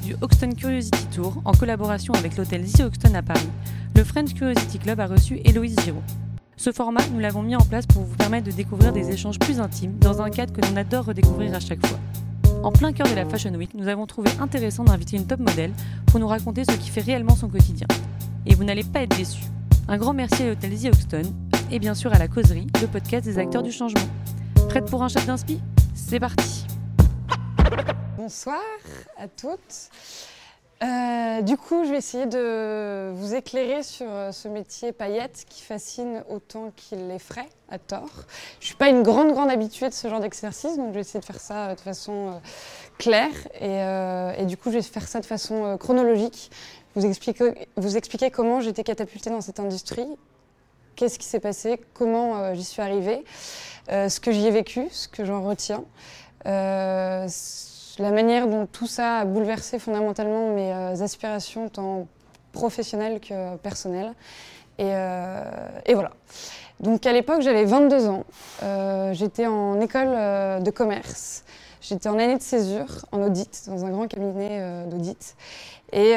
du 0.00 0.16
Hoxton 0.20 0.52
Curiosity 0.52 1.06
Tour, 1.14 1.42
en 1.44 1.52
collaboration 1.52 2.14
avec 2.14 2.36
l'hôtel 2.36 2.64
The 2.64 2.80
Hoxton 2.80 3.14
à 3.14 3.22
Paris, 3.22 3.48
le 3.94 4.04
French 4.04 4.32
Curiosity 4.34 4.78
Club 4.78 5.00
a 5.00 5.06
reçu 5.06 5.40
Héloïse 5.44 5.76
Giraud. 5.84 6.02
Ce 6.56 6.72
format, 6.72 7.02
nous 7.12 7.18
l'avons 7.18 7.42
mis 7.42 7.56
en 7.56 7.60
place 7.60 7.86
pour 7.86 8.02
vous 8.02 8.14
permettre 8.16 8.46
de 8.46 8.52
découvrir 8.52 8.92
des 8.92 9.10
échanges 9.10 9.38
plus 9.38 9.60
intimes 9.60 9.98
dans 9.98 10.22
un 10.22 10.30
cadre 10.30 10.52
que 10.52 10.60
l'on 10.60 10.76
adore 10.76 11.06
redécouvrir 11.06 11.54
à 11.54 11.60
chaque 11.60 11.84
fois. 11.86 11.98
En 12.62 12.72
plein 12.72 12.92
cœur 12.92 13.08
de 13.08 13.14
la 13.14 13.26
Fashion 13.26 13.52
Week, 13.54 13.74
nous 13.74 13.88
avons 13.88 14.06
trouvé 14.06 14.30
intéressant 14.40 14.84
d'inviter 14.84 15.16
une 15.16 15.26
top 15.26 15.40
modèle 15.40 15.72
pour 16.06 16.20
nous 16.20 16.28
raconter 16.28 16.64
ce 16.64 16.76
qui 16.76 16.88
fait 16.88 17.00
réellement 17.00 17.36
son 17.36 17.48
quotidien. 17.48 17.86
Et 18.46 18.54
vous 18.54 18.64
n'allez 18.64 18.84
pas 18.84 19.02
être 19.02 19.16
déçus. 19.16 19.44
Un 19.88 19.98
grand 19.98 20.14
merci 20.14 20.44
à 20.44 20.46
l'hôtel 20.46 20.70
The 20.78 20.86
Hoxton 20.86 21.22
et 21.70 21.78
bien 21.78 21.94
sûr 21.94 22.12
à 22.14 22.18
la 22.18 22.28
causerie, 22.28 22.66
le 22.80 22.86
podcast 22.86 23.24
des 23.24 23.38
acteurs 23.38 23.62
du 23.62 23.72
changement. 23.72 24.08
Prête 24.68 24.86
pour 24.86 25.02
un 25.02 25.08
chat 25.08 25.24
d'inspi? 25.26 25.60
C'est 25.94 26.20
parti 26.20 26.64
Bonsoir 28.22 28.62
à 29.18 29.26
toutes. 29.26 29.90
Euh, 30.80 31.42
du 31.42 31.56
coup, 31.56 31.84
je 31.84 31.90
vais 31.90 31.96
essayer 31.96 32.26
de 32.26 33.10
vous 33.12 33.34
éclairer 33.34 33.82
sur 33.82 34.06
euh, 34.08 34.30
ce 34.30 34.46
métier 34.46 34.92
paillette 34.92 35.44
qui 35.48 35.60
fascine 35.60 36.22
autant 36.30 36.70
qu'il 36.76 37.08
l'effraie, 37.08 37.48
à 37.68 37.80
tort. 37.80 38.12
Je 38.60 38.64
ne 38.64 38.66
suis 38.66 38.74
pas 38.76 38.90
une 38.90 39.02
grande, 39.02 39.32
grande 39.32 39.50
habituée 39.50 39.88
de 39.88 39.94
ce 39.94 40.06
genre 40.06 40.20
d'exercice, 40.20 40.76
donc 40.76 40.90
je 40.90 40.94
vais 40.94 41.00
essayer 41.00 41.18
de 41.18 41.24
faire 41.24 41.40
ça 41.40 41.66
euh, 41.66 41.74
de 41.74 41.80
façon 41.80 42.40
claire. 42.96 43.34
Et, 43.60 44.44
du 44.44 44.56
coup, 44.56 44.70
je 44.70 44.76
vais 44.76 44.82
faire 44.82 45.08
ça 45.08 45.18
de 45.18 45.26
façon 45.26 45.76
chronologique. 45.76 46.52
Vous 46.94 47.04
expliquer, 47.04 48.30
comment 48.30 48.60
été 48.60 48.84
catapultée 48.84 49.30
dans 49.30 49.40
cette 49.40 49.58
industrie, 49.58 50.06
qu'est-ce 50.94 51.18
qui 51.18 51.26
s'est 51.26 51.40
passé, 51.40 51.80
comment 51.92 52.54
j'y 52.54 52.62
suis 52.62 52.82
arrivée, 52.82 53.24
ce 53.88 54.20
que 54.20 54.30
j'y 54.30 54.46
ai 54.46 54.52
vécu, 54.52 54.86
ce 54.92 55.08
que 55.08 55.24
j'en 55.24 55.42
retiens 55.42 55.82
la 57.98 58.10
manière 58.10 58.46
dont 58.46 58.66
tout 58.66 58.86
ça 58.86 59.18
a 59.18 59.24
bouleversé 59.24 59.78
fondamentalement 59.78 60.54
mes 60.54 60.72
euh, 60.72 61.02
aspirations 61.02 61.68
tant 61.68 62.06
professionnelles 62.52 63.20
que 63.20 63.56
personnelles. 63.56 64.12
Euh, 64.80 65.68
et, 65.86 65.94
voilà. 65.94 66.12
Donc 66.80 67.06
à 67.06 67.12
l'époque, 67.12 67.42
j'avais 67.42 67.64
22 67.64 68.08
ans. 68.08 68.24
Euh, 68.62 69.12
j'étais 69.12 69.46
en 69.46 69.80
école 69.80 70.62
de 70.62 70.70
commerce. 70.70 71.44
J'étais 71.80 72.08
en 72.08 72.18
année 72.18 72.36
de 72.36 72.42
césure, 72.42 73.04
en 73.10 73.22
audit, 73.22 73.64
dans 73.66 73.84
un 73.84 73.90
grand 73.90 74.06
cabinet 74.06 74.86
d'audit. 74.86 75.36
Et 75.92 76.14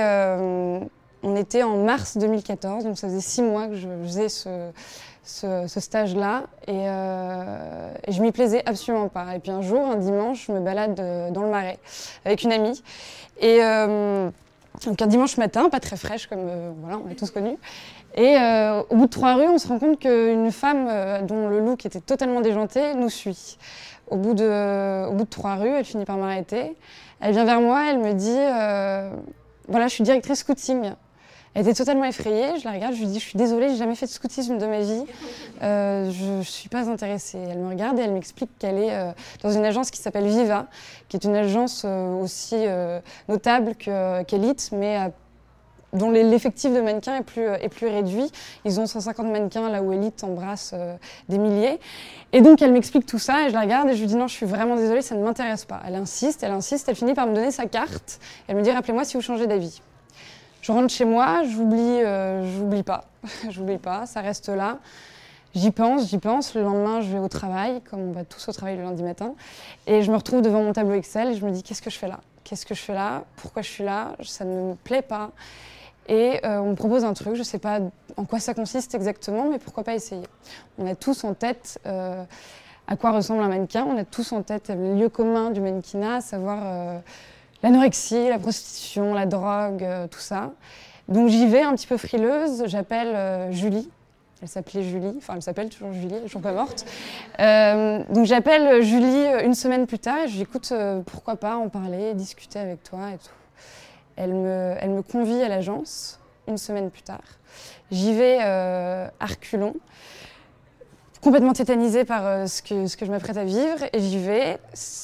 on 1.23 1.35
était 1.35 1.63
en 1.63 1.77
mars 1.77 2.17
2014, 2.17 2.83
donc 2.83 2.97
ça 2.97 3.07
faisait 3.07 3.19
six 3.19 3.41
mois 3.41 3.67
que 3.67 3.75
je 3.75 3.87
faisais 4.03 4.29
ce, 4.29 4.71
ce, 5.25 5.79
stage-là 5.79 6.43
euh, 6.69 7.93
et, 8.07 8.11
je 8.11 8.21
m'y 8.21 8.31
plaisais 8.31 8.61
absolument 8.65 9.09
pas. 9.09 9.35
Et 9.35 9.39
puis 9.39 9.51
un 9.51 9.61
jour, 9.61 9.85
un 9.85 9.95
dimanche, 9.95 10.45
je 10.47 10.51
me 10.51 10.59
balade 10.59 10.99
euh, 10.99 11.31
dans 11.31 11.43
le 11.43 11.49
marais 11.49 11.79
avec 12.25 12.43
une 12.43 12.51
amie 12.51 12.81
et 13.39 13.63
euh, 13.63 14.29
donc 14.85 15.01
un 15.01 15.07
dimanche 15.07 15.37
matin, 15.37 15.69
pas 15.69 15.79
très 15.79 15.97
fraîche 15.97 16.27
comme 16.27 16.47
voilà, 16.81 16.99
on 17.05 17.09
est 17.09 17.15
tous 17.15 17.31
connus. 17.31 17.57
Et 18.17 18.37
au 18.89 18.95
bout 18.95 19.07
de 19.07 19.11
trois 19.11 19.35
rues, 19.35 19.47
on 19.47 19.57
se 19.57 19.67
rend 19.67 19.77
compte 19.77 19.99
qu'une 19.99 20.51
femme 20.51 21.25
dont 21.25 21.49
le 21.49 21.59
look 21.59 21.85
était 21.85 21.99
totalement 21.99 22.39
déjanté 22.39 22.93
nous 22.93 23.09
suit. 23.09 23.57
Au 24.07 24.15
bout 24.15 24.33
de, 24.33 25.05
au 25.09 25.11
bout 25.11 25.25
de 25.25 25.29
trois 25.29 25.55
rues, 25.55 25.69
elle 25.69 25.83
finit 25.83 26.05
par 26.05 26.17
m'arrêter. 26.17 26.77
Elle 27.19 27.33
vient 27.33 27.43
vers 27.43 27.59
moi, 27.59 27.83
elle 27.89 27.99
me 27.99 28.13
dit 28.13 28.39
voilà, 29.67 29.87
je 29.87 29.93
suis 29.93 30.03
directrice 30.03 30.39
scouting. 30.39 30.93
Elle 31.55 31.61
était 31.61 31.73
totalement 31.73 32.03
effrayée. 32.03 32.59
Je 32.59 32.65
la 32.65 32.73
regarde, 32.73 32.93
je 32.93 32.99
lui 32.99 33.07
dis 33.07 33.19
Je 33.19 33.25
suis 33.25 33.37
désolée, 33.37 33.69
j'ai 33.69 33.77
jamais 33.77 33.95
fait 33.95 34.05
de 34.05 34.11
scoutisme 34.11 34.57
de 34.57 34.65
ma 34.65 34.81
vie. 34.81 35.05
Euh, 35.63 36.11
je 36.11 36.25
ne 36.25 36.43
suis 36.43 36.67
pas 36.67 36.89
intéressée. 36.89 37.39
Elle 37.49 37.59
me 37.59 37.69
regarde 37.69 37.97
et 37.97 38.01
elle 38.01 38.11
m'explique 38.11 38.49
qu'elle 38.59 38.77
est 38.77 38.93
euh, 38.93 39.11
dans 39.41 39.51
une 39.51 39.63
agence 39.63 39.89
qui 39.89 40.01
s'appelle 40.01 40.27
Viva, 40.27 40.67
qui 41.07 41.15
est 41.15 41.23
une 41.23 41.35
agence 41.35 41.83
euh, 41.85 42.13
aussi 42.15 42.57
notable 43.29 43.73
qu'Elite, 43.75 44.69
mais 44.73 45.11
dont 45.93 46.11
l'effectif 46.11 46.73
de 46.73 46.81
mannequins 46.81 47.15
est 47.15 47.23
plus, 47.23 47.45
est 47.45 47.69
plus 47.69 47.87
réduit. 47.87 48.29
Ils 48.65 48.81
ont 48.81 48.85
150 48.85 49.27
mannequins 49.27 49.69
là 49.69 49.81
où 49.81 49.93
Elite 49.93 50.25
embrasse 50.25 50.75
des 51.29 51.37
milliers. 51.37 51.79
Et 52.33 52.41
donc 52.41 52.61
elle 52.61 52.73
m'explique 52.73 53.05
tout 53.05 53.19
ça 53.19 53.45
et 53.45 53.49
je 53.49 53.53
la 53.53 53.61
regarde 53.61 53.87
et 53.87 53.93
je 53.93 54.01
lui 54.01 54.07
dis 54.07 54.17
non, 54.17 54.27
je 54.27 54.33
suis 54.33 54.45
vraiment 54.45 54.75
désolée, 54.75 55.01
ça 55.01 55.15
ne 55.15 55.23
m'intéresse 55.23 55.63
pas. 55.63 55.81
Elle 55.87 55.95
insiste, 55.95 56.43
elle 56.43 56.51
insiste, 56.51 56.89
elle 56.89 56.95
finit 56.95 57.13
par 57.13 57.27
me 57.27 57.33
donner 57.33 57.51
sa 57.51 57.65
carte. 57.65 58.19
Elle 58.49 58.57
me 58.57 58.61
dit 58.61 58.71
rappelez-moi 58.71 59.05
si 59.05 59.15
vous 59.15 59.23
changez 59.23 59.47
d'avis. 59.47 59.81
Je 60.65 60.71
rentre 60.71 60.91
chez 60.91 61.05
moi, 61.05 61.43
j'oublie, 61.43 61.79
euh, 61.79 62.43
j'oublie 62.57 62.81
pas, 62.81 63.05
j'oublie 63.49 63.77
pas, 63.77 64.07
ça 64.07 64.21
reste 64.21 64.49
là. 64.49 64.79
J'y 65.53 65.69
pense, 65.69 66.09
j'y 66.09 66.17
pense. 66.17 66.55
Le 66.55 66.63
lendemain, 66.63 67.01
je 67.01 67.11
vais 67.11 67.19
au 67.19 67.27
travail, 67.27 67.81
comme 67.81 67.99
on 67.99 68.11
va 68.13 68.25
tous 68.25 68.49
au 68.49 68.51
travail 68.51 68.75
le 68.75 68.81
lundi 68.81 69.03
matin, 69.03 69.35
et 69.85 70.01
je 70.01 70.09
me 70.11 70.17
retrouve 70.17 70.41
devant 70.41 70.63
mon 70.63 70.73
tableau 70.73 70.95
Excel 70.95 71.27
et 71.27 71.35
je 71.35 71.45
me 71.45 71.51
dis 71.51 71.61
qu'est-ce 71.61 71.83
que 71.83 71.91
je 71.91 71.99
fais 71.99 72.07
là? 72.07 72.19
Qu'est-ce 72.43 72.65
que 72.65 72.73
je 72.73 72.81
fais 72.81 72.95
là? 72.95 73.25
Pourquoi 73.35 73.61
je 73.61 73.69
suis 73.69 73.83
là? 73.83 74.13
Ça 74.23 74.43
ne 74.43 74.69
me 74.69 74.73
plaît 74.73 75.03
pas. 75.03 75.29
Et 76.07 76.43
euh, 76.43 76.57
on 76.57 76.71
me 76.71 76.75
propose 76.75 77.05
un 77.05 77.13
truc, 77.13 77.35
je 77.35 77.41
ne 77.41 77.43
sais 77.43 77.59
pas 77.59 77.77
en 78.17 78.25
quoi 78.25 78.39
ça 78.39 78.55
consiste 78.55 78.95
exactement, 78.95 79.51
mais 79.51 79.59
pourquoi 79.59 79.83
pas 79.83 79.93
essayer? 79.93 80.25
On 80.79 80.87
a 80.87 80.95
tous 80.95 81.25
en 81.25 81.35
tête 81.35 81.79
euh, 81.85 82.23
à 82.87 82.95
quoi 82.95 83.11
ressemble 83.11 83.43
un 83.43 83.49
mannequin, 83.49 83.85
on 83.87 83.99
a 83.99 84.03
tous 84.03 84.31
en 84.31 84.41
tête 84.41 84.69
le 84.69 84.95
lieu 84.95 85.09
commun 85.09 85.51
du 85.51 85.61
mannequinat, 85.61 86.15
à 86.15 86.21
savoir 86.21 87.03
l'anorexie, 87.65 88.29
la 88.29 88.37
prostitution, 88.37 89.13
la 89.13 89.25
drogue, 89.25 89.83
euh, 89.83 90.07
tout 90.07 90.19
ça. 90.19 90.51
Donc 91.07 91.29
j'y 91.29 91.47
vais 91.47 91.61
un 91.61 91.73
petit 91.73 91.87
peu 91.87 91.97
frileuse, 91.97 92.63
j'appelle 92.67 93.15
euh, 93.15 93.51
Julie. 93.51 93.89
Elle 94.41 94.47
s'appelait 94.47 94.83
Julie, 94.83 95.15
enfin 95.17 95.33
elle 95.35 95.41
s'appelle 95.41 95.69
toujours 95.69 95.91
Julie, 95.93 96.13
elle 96.13 96.19
n'est 96.19 96.25
toujours 96.25 96.41
pas 96.41 96.51
morte. 96.51 96.85
Euh, 97.39 98.03
donc 98.09 98.25
j'appelle 98.25 98.83
Julie 98.83 99.25
une 99.43 99.55
semaine 99.55 99.87
plus 99.87 99.97
tard 99.97 100.27
je 100.27 100.33
lui 100.33 100.41
écoute, 100.41 100.71
pourquoi 101.05 101.37
pas 101.37 101.55
en 101.55 101.69
parler, 101.69 102.13
discuter 102.13 102.59
avec 102.59 102.83
toi 102.83 103.11
et 103.13 103.17
tout. 103.17 103.33
Elle 104.17 104.33
me, 104.33 104.75
elle 104.79 104.91
me 104.91 105.01
convie 105.01 105.41
à 105.41 105.47
l'agence 105.47 106.19
une 106.47 106.57
semaine 106.57 106.91
plus 106.91 107.01
tard. 107.01 107.23
J'y 107.89 108.13
vais 108.13 108.39
à 108.39 109.11
Arculon 109.19 109.73
complètement 111.25 111.53
tétanisée 111.53 112.05
par 112.05 112.23
euh, 112.23 112.45
ce, 112.45 112.61
que, 112.61 113.05
je 113.05 113.09
m'apprête 113.09 113.35
à 113.37 113.45
vivre 113.45 113.83
et 113.91 113.99
j'y 113.99 114.19
vais. 114.19 114.59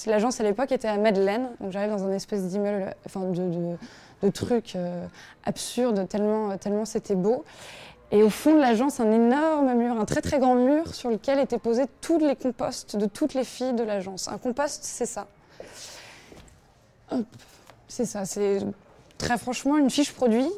L'agence 0.05 0.39
à 0.39 0.43
l'époque 0.43 0.71
était 0.71 0.87
à 0.87 0.95
Madeleine, 0.97 1.49
donc 1.59 1.71
j'arrive 1.71 1.89
dans 1.89 2.05
un 2.05 2.11
espèce 2.11 2.43
d'immeuble, 2.43 2.93
enfin 3.07 3.21
de, 3.21 4.29
trucs 4.29 4.75
euh, 4.75 5.07
absurdes, 5.45 6.07
tellement, 6.07 6.55
tellement 6.59 6.85
c'était 6.85 7.15
beau. 7.15 7.43
Et 8.11 8.21
au 8.21 8.29
fond 8.29 8.53
de 8.53 8.59
l'agence, 8.59 8.99
un 8.99 9.11
énorme 9.11 9.73
mur, 9.73 9.99
un 9.99 10.05
très 10.05 10.21
très 10.21 10.37
grand 10.37 10.53
mur 10.53 10.93
sur 10.93 11.09
lequel 11.09 11.39
étaient 11.39 11.57
posés 11.57 11.85
tous 12.01 12.19
les 12.19 12.35
composts 12.35 12.97
de 12.97 13.07
toutes 13.07 13.33
les 13.33 13.43
filles 13.43 13.73
de 13.73 13.83
l'agence. 13.83 14.27
Un 14.27 14.37
compost, 14.37 14.81
c'est 14.83 15.07
ça. 15.07 15.25
C'est 17.87 18.05
ça, 18.05 18.25
c'est 18.25 18.59
très 19.17 19.39
franchement 19.39 19.75
une 19.75 19.89
fiche 19.89 20.13
produit 20.13 20.51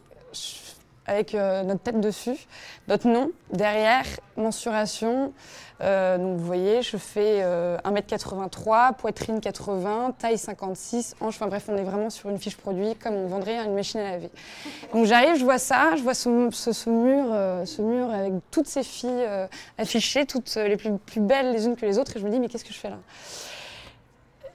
avec 1.05 1.35
euh, 1.35 1.63
notre 1.63 1.81
tête 1.81 1.99
dessus, 1.99 2.47
notre 2.87 3.07
nom, 3.07 3.31
derrière, 3.51 4.05
mensuration. 4.37 5.33
Euh, 5.81 6.17
donc 6.17 6.37
vous 6.37 6.45
voyez, 6.45 6.81
je 6.81 6.97
fais 6.97 7.41
1m83, 7.83 8.89
euh, 8.89 8.91
poitrine 8.93 9.41
80, 9.41 10.15
taille 10.17 10.37
56, 10.37 11.15
hanche, 11.19 11.35
enfin 11.35 11.47
bref, 11.47 11.65
on 11.67 11.75
est 11.75 11.83
vraiment 11.83 12.09
sur 12.09 12.29
une 12.29 12.37
fiche 12.37 12.55
produit 12.55 12.95
comme 12.95 13.15
on 13.15 13.27
vendrait 13.27 13.57
une 13.57 13.73
machine 13.73 13.99
à 13.99 14.11
laver. 14.11 14.29
Donc 14.93 15.05
j'arrive, 15.05 15.37
je 15.37 15.43
vois 15.43 15.57
ça, 15.57 15.95
je 15.97 16.03
vois 16.03 16.13
ce, 16.13 16.29
mur, 16.29 16.53
ce 16.53 17.81
mur 17.81 18.09
avec 18.11 18.33
toutes 18.51 18.67
ces 18.67 18.83
filles 18.83 19.27
affichées, 19.77 20.25
toutes 20.25 20.55
les 20.55 20.77
plus, 20.77 20.97
plus 20.97 21.21
belles 21.21 21.51
les 21.51 21.65
unes 21.65 21.75
que 21.75 21.85
les 21.85 21.97
autres, 21.97 22.15
et 22.15 22.19
je 22.19 22.25
me 22.25 22.31
dis, 22.31 22.39
mais 22.39 22.47
qu'est-ce 22.47 22.65
que 22.65 22.73
je 22.73 22.79
fais 22.79 22.89
là? 22.89 22.99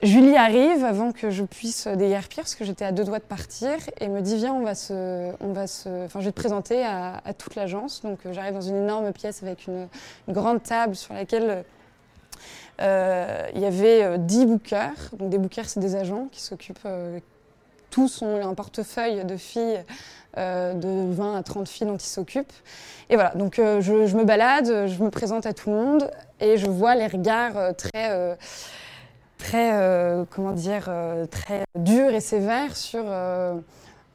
Julie 0.02 0.36
arrive 0.36 0.84
avant 0.84 1.10
que 1.10 1.30
je 1.30 1.42
puisse 1.42 1.88
déguerpir, 1.88 2.44
parce 2.44 2.54
que 2.54 2.64
j'étais 2.64 2.84
à 2.84 2.92
deux 2.92 3.02
doigts 3.02 3.18
de 3.18 3.24
partir, 3.24 3.72
et 4.00 4.06
me 4.06 4.20
dit 4.20 4.36
Viens, 4.36 4.54
on 4.54 4.62
va 4.62 4.76
se. 4.76 5.32
On 5.40 5.52
va 5.52 5.66
se... 5.66 6.04
Enfin, 6.04 6.20
je 6.20 6.26
vais 6.26 6.30
te 6.30 6.40
présenter 6.40 6.84
à, 6.84 7.20
toute 7.36 7.56
l'agence. 7.56 8.02
Donc, 8.02 8.20
euh, 8.24 8.32
j'arrive 8.32 8.54
dans 8.54 8.60
une 8.60 8.76
énorme 8.76 9.12
pièce 9.12 9.42
avec 9.42 9.66
une, 9.66 9.88
grande 10.28 10.62
table 10.62 10.94
sur 10.94 11.14
laquelle 11.14 11.64
euh, 12.80 13.48
il 13.56 13.60
y 13.60 13.64
avait 13.64 14.04
euh, 14.04 14.18
dix 14.18 14.46
bookers. 14.46 15.16
Donc, 15.18 15.30
des 15.30 15.38
bookers, 15.38 15.68
c'est 15.68 15.80
des 15.80 15.96
agents 15.96 16.28
qui 16.30 16.42
s'occupent. 16.42 16.86
tous 17.90 18.22
ont 18.22 18.48
un 18.48 18.54
portefeuille 18.54 19.24
de 19.24 19.36
filles, 19.36 19.82
de 20.36 21.12
20 21.12 21.38
à 21.38 21.42
30 21.42 21.68
filles 21.68 21.88
dont 21.88 21.96
ils 21.96 22.02
s'occupent. 22.02 22.52
Et 23.10 23.16
voilà, 23.16 23.30
donc 23.30 23.56
je, 23.56 23.80
je, 23.80 24.16
me 24.16 24.22
balade, 24.22 24.86
je 24.86 25.02
me 25.02 25.10
présente 25.10 25.44
à 25.44 25.52
tout 25.54 25.70
le 25.70 25.76
monde, 25.76 26.10
et 26.38 26.56
je 26.56 26.68
vois 26.68 26.94
les 26.94 27.08
regards 27.08 27.74
très 27.74 28.36
très, 29.38 29.72
euh, 29.72 30.24
comment 30.28 30.52
dire, 30.52 30.86
euh, 30.88 31.24
très 31.26 31.64
dur 31.76 32.10
et 32.10 32.20
sévère 32.20 32.76
sur 32.76 33.04
euh, 33.06 33.54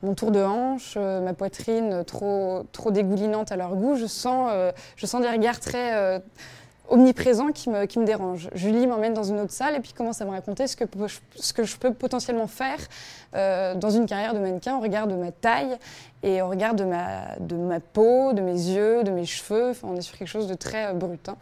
mon 0.04 0.14
tour 0.14 0.32
de 0.32 0.42
hanche, 0.42 0.98
ma 0.98 1.34
poitrine 1.34 2.04
trop, 2.06 2.66
trop 2.74 2.92
dégoulinante 2.92 3.52
à 3.52 3.56
leur 3.56 3.74
goût. 3.76 3.96
Je 3.96 4.06
sens, 4.06 4.52
je 4.98 5.06
sens 5.06 5.22
des 5.22 5.30
regards 5.30 5.62
très 5.62 6.22
omniprésents 6.90 7.54
qui 7.54 7.70
me, 7.70 7.86
qui 7.86 8.00
me 8.00 8.06
dérangent. 8.06 8.50
Julie 8.54 8.86
m'emmène 8.86 9.14
dans 9.14 9.24
une 9.24 9.40
autre 9.40 9.54
salle 9.54 9.78
et 9.78 9.80
puis 9.80 9.94
commence 9.94 10.20
à 10.20 10.26
me 10.26 10.32
raconter 10.32 10.68
ce 10.68 10.76
que, 10.76 10.84
ce 11.38 11.54
que 11.54 11.64
je 11.64 11.78
peux 11.78 11.94
potentiellement 11.94 12.48
faire 12.48 12.80
dans 13.32 13.90
une 13.92 14.06
carrière 14.06 14.34
de 14.34 14.40
mannequin 14.40 14.76
au 14.76 14.82
regard 14.82 15.08
de 15.08 15.16
ma 15.16 15.32
taille 15.32 15.78
et 16.22 16.42
au 16.42 16.50
regard 16.50 16.74
de 16.74 16.84
ma, 16.84 17.38
de 17.40 17.56
ma 17.56 17.80
peau, 17.80 18.34
de 18.34 18.42
mes 18.42 18.52
yeux, 18.52 19.06
de 19.06 19.12
mes 19.12 19.26
cheveux. 19.26 19.70
Enfin, 19.70 19.88
on 19.90 19.96
est 19.96 20.02
sur 20.02 20.18
quelque 20.18 20.28
chose 20.28 20.48
de 20.48 20.54
très 20.54 20.94
brut. 20.94 21.30
Hein. 21.30 21.38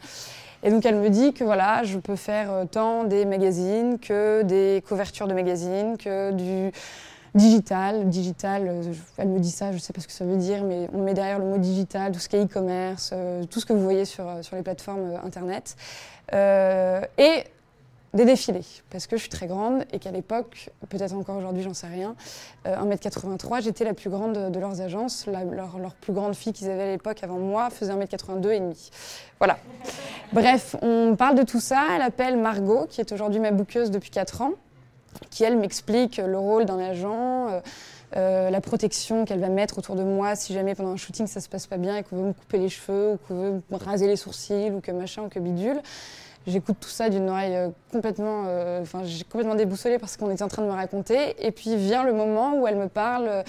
Et 0.63 0.69
donc 0.69 0.86
elle 0.86 0.96
me 0.96 1.10
dit 1.10 1.34
que 1.34 1.44
voilà, 1.44 1.84
je 1.84 1.98
peux 1.98 2.16
faire 2.16 2.52
euh, 2.52 2.66
tant 2.66 3.04
des 3.04 3.25
magazines 3.25 3.98
que 4.00 4.44
des 4.44 4.84
couvertures 4.88 5.28
de 5.28 5.34
magazines, 5.34 5.98
que 5.98 6.31
du 6.31 6.72
digital, 7.34 8.10
digital, 8.10 8.68
euh, 8.68 8.94
elle 9.18 9.30
me 9.30 9.40
dit 9.40 9.52
ça, 9.52 9.72
je 9.72 9.78
sais 9.78 9.94
pas 9.94 10.02
ce 10.02 10.08
que 10.08 10.13
ça 10.13 10.25
veut 10.25 10.38
dire, 10.38 10.63
mais 10.63 10.88
on 10.94 11.00
met 11.00 11.13
derrière 11.13 11.40
le 11.40 11.46
mot 11.46 11.58
digital 11.58 12.12
tout 12.12 12.19
ce 12.19 12.30
qui 12.30 12.36
est 12.36 12.44
e-commerce, 12.44 13.12
euh, 13.13 13.44
tout 13.46 13.60
ce 13.60 13.66
que 13.66 13.74
vous 13.74 13.81
voyez 13.81 14.06
sur, 14.06 14.25
sur 14.42 14.56
les 14.56 14.62
plateformes 14.62 15.19
Internet. 15.24 15.75
et 16.31 17.44
des 18.13 18.25
défilés, 18.25 18.66
parce 18.90 19.08
que 19.08 19.16
je 19.16 19.22
suis 19.22 19.30
très 19.30 19.48
grande 19.48 19.86
et 19.94 20.00
qu'à 20.00 20.12
l'époque, 20.12 20.69
peut-être 20.90 21.13
encore 21.13 21.38
aujourd'hui, 21.38 21.63
j'en 21.63 21.74
sais 21.74 21.88
rien, 21.88 22.16
1m83, 22.66 23.62
j'étais 23.62 23.86
la 23.86 23.94
plus 23.94 24.10
grande 24.10 24.52
de 24.52 24.60
leurs 24.60 24.81
agences. 24.81 25.28
leur, 25.28 25.96
plus 26.02 26.12
grande 26.12 26.36
fille 26.36 26.52
qu'ils 26.52 26.69
avaient 26.69 26.84
à 26.84 26.92
l'époque 26.92 27.24
avant 27.24 27.40
moi 27.40 27.69
faisait 27.69 27.94
1m82 27.94 28.52
et 28.52 28.60
demi. 28.60 28.90
Voilà. 29.40 29.58
Bref, 30.34 30.75
on 30.81 31.16
parle 31.16 31.38
de 31.38 31.44
tout 31.44 31.62
ça. 31.62 31.88
Elle 31.96 32.02
appelle 32.02 32.38
Margot, 32.38 32.86
qui 32.90 33.00
est 33.00 33.12
aujourd'hui 33.13 33.40
ma 33.40 33.52
bouqueuse 33.52 33.92
depuis 33.92 34.10
4 34.10 34.42
ans 34.42 34.54
qui, 35.30 35.44
elle, 35.44 35.58
m'explique 35.58 36.18
le 36.18 36.38
rôle 36.38 36.66
d'un 36.66 36.80
agent, 36.80 37.50
euh, 37.50 37.60
euh, 38.16 38.50
la 38.50 38.62
protection 38.62 39.25
qu'elle 39.25 39.40
va 39.40 39.50
mettre 39.50 39.78
autour 39.78 39.96
de 39.96 40.04
moi 40.04 40.36
si 40.36 40.54
jamais 40.54 40.75
pendant 40.75 40.92
un 40.92 40.98
shooting 40.98 41.28
ça 41.28 41.40
se 41.40 41.48
passe 41.48 41.68
pas 41.68 41.78
bien 41.78 41.96
et 41.96 42.04
qu'on 42.04 42.18
veut 42.18 42.28
me 42.28 42.34
couper 42.34 42.58
les 42.58 42.68
cheveux 42.68 43.13
ou 43.13 43.18
qu'on 43.25 43.36
veut 43.36 43.62
me 43.69 43.78
raser 43.78 44.08
les 44.08 44.18
sourcils 44.18 44.72
ou 44.72 44.81
que 44.81 44.92
machin 44.92 45.24
ou 45.24 45.30
que 45.30 45.40
bidule. 45.40 45.81
J'écoute 46.48 46.78
tout 46.80 46.90
ça 46.90 47.10
d'une 47.10 47.30
oreille 47.30 47.56
euh, 47.56 47.70
complètement, 47.92 48.46
enfin 48.82 49.04
j'ai 49.04 49.24
complètement 49.24 49.56
déboussolée 49.56 50.00
parce 50.00 50.18
qu'on 50.18 50.32
était 50.32 50.44
en 50.44 50.48
train 50.48 50.64
de 50.64 50.68
me 50.68 50.74
raconter. 50.74 51.36
Et 51.46 51.52
puis 51.52 51.76
vient 51.76 52.04
le 52.04 52.14
moment 52.14 52.56
où 52.56 52.68
elle 52.68 52.78
me 52.78 52.88
parle 52.88 53.44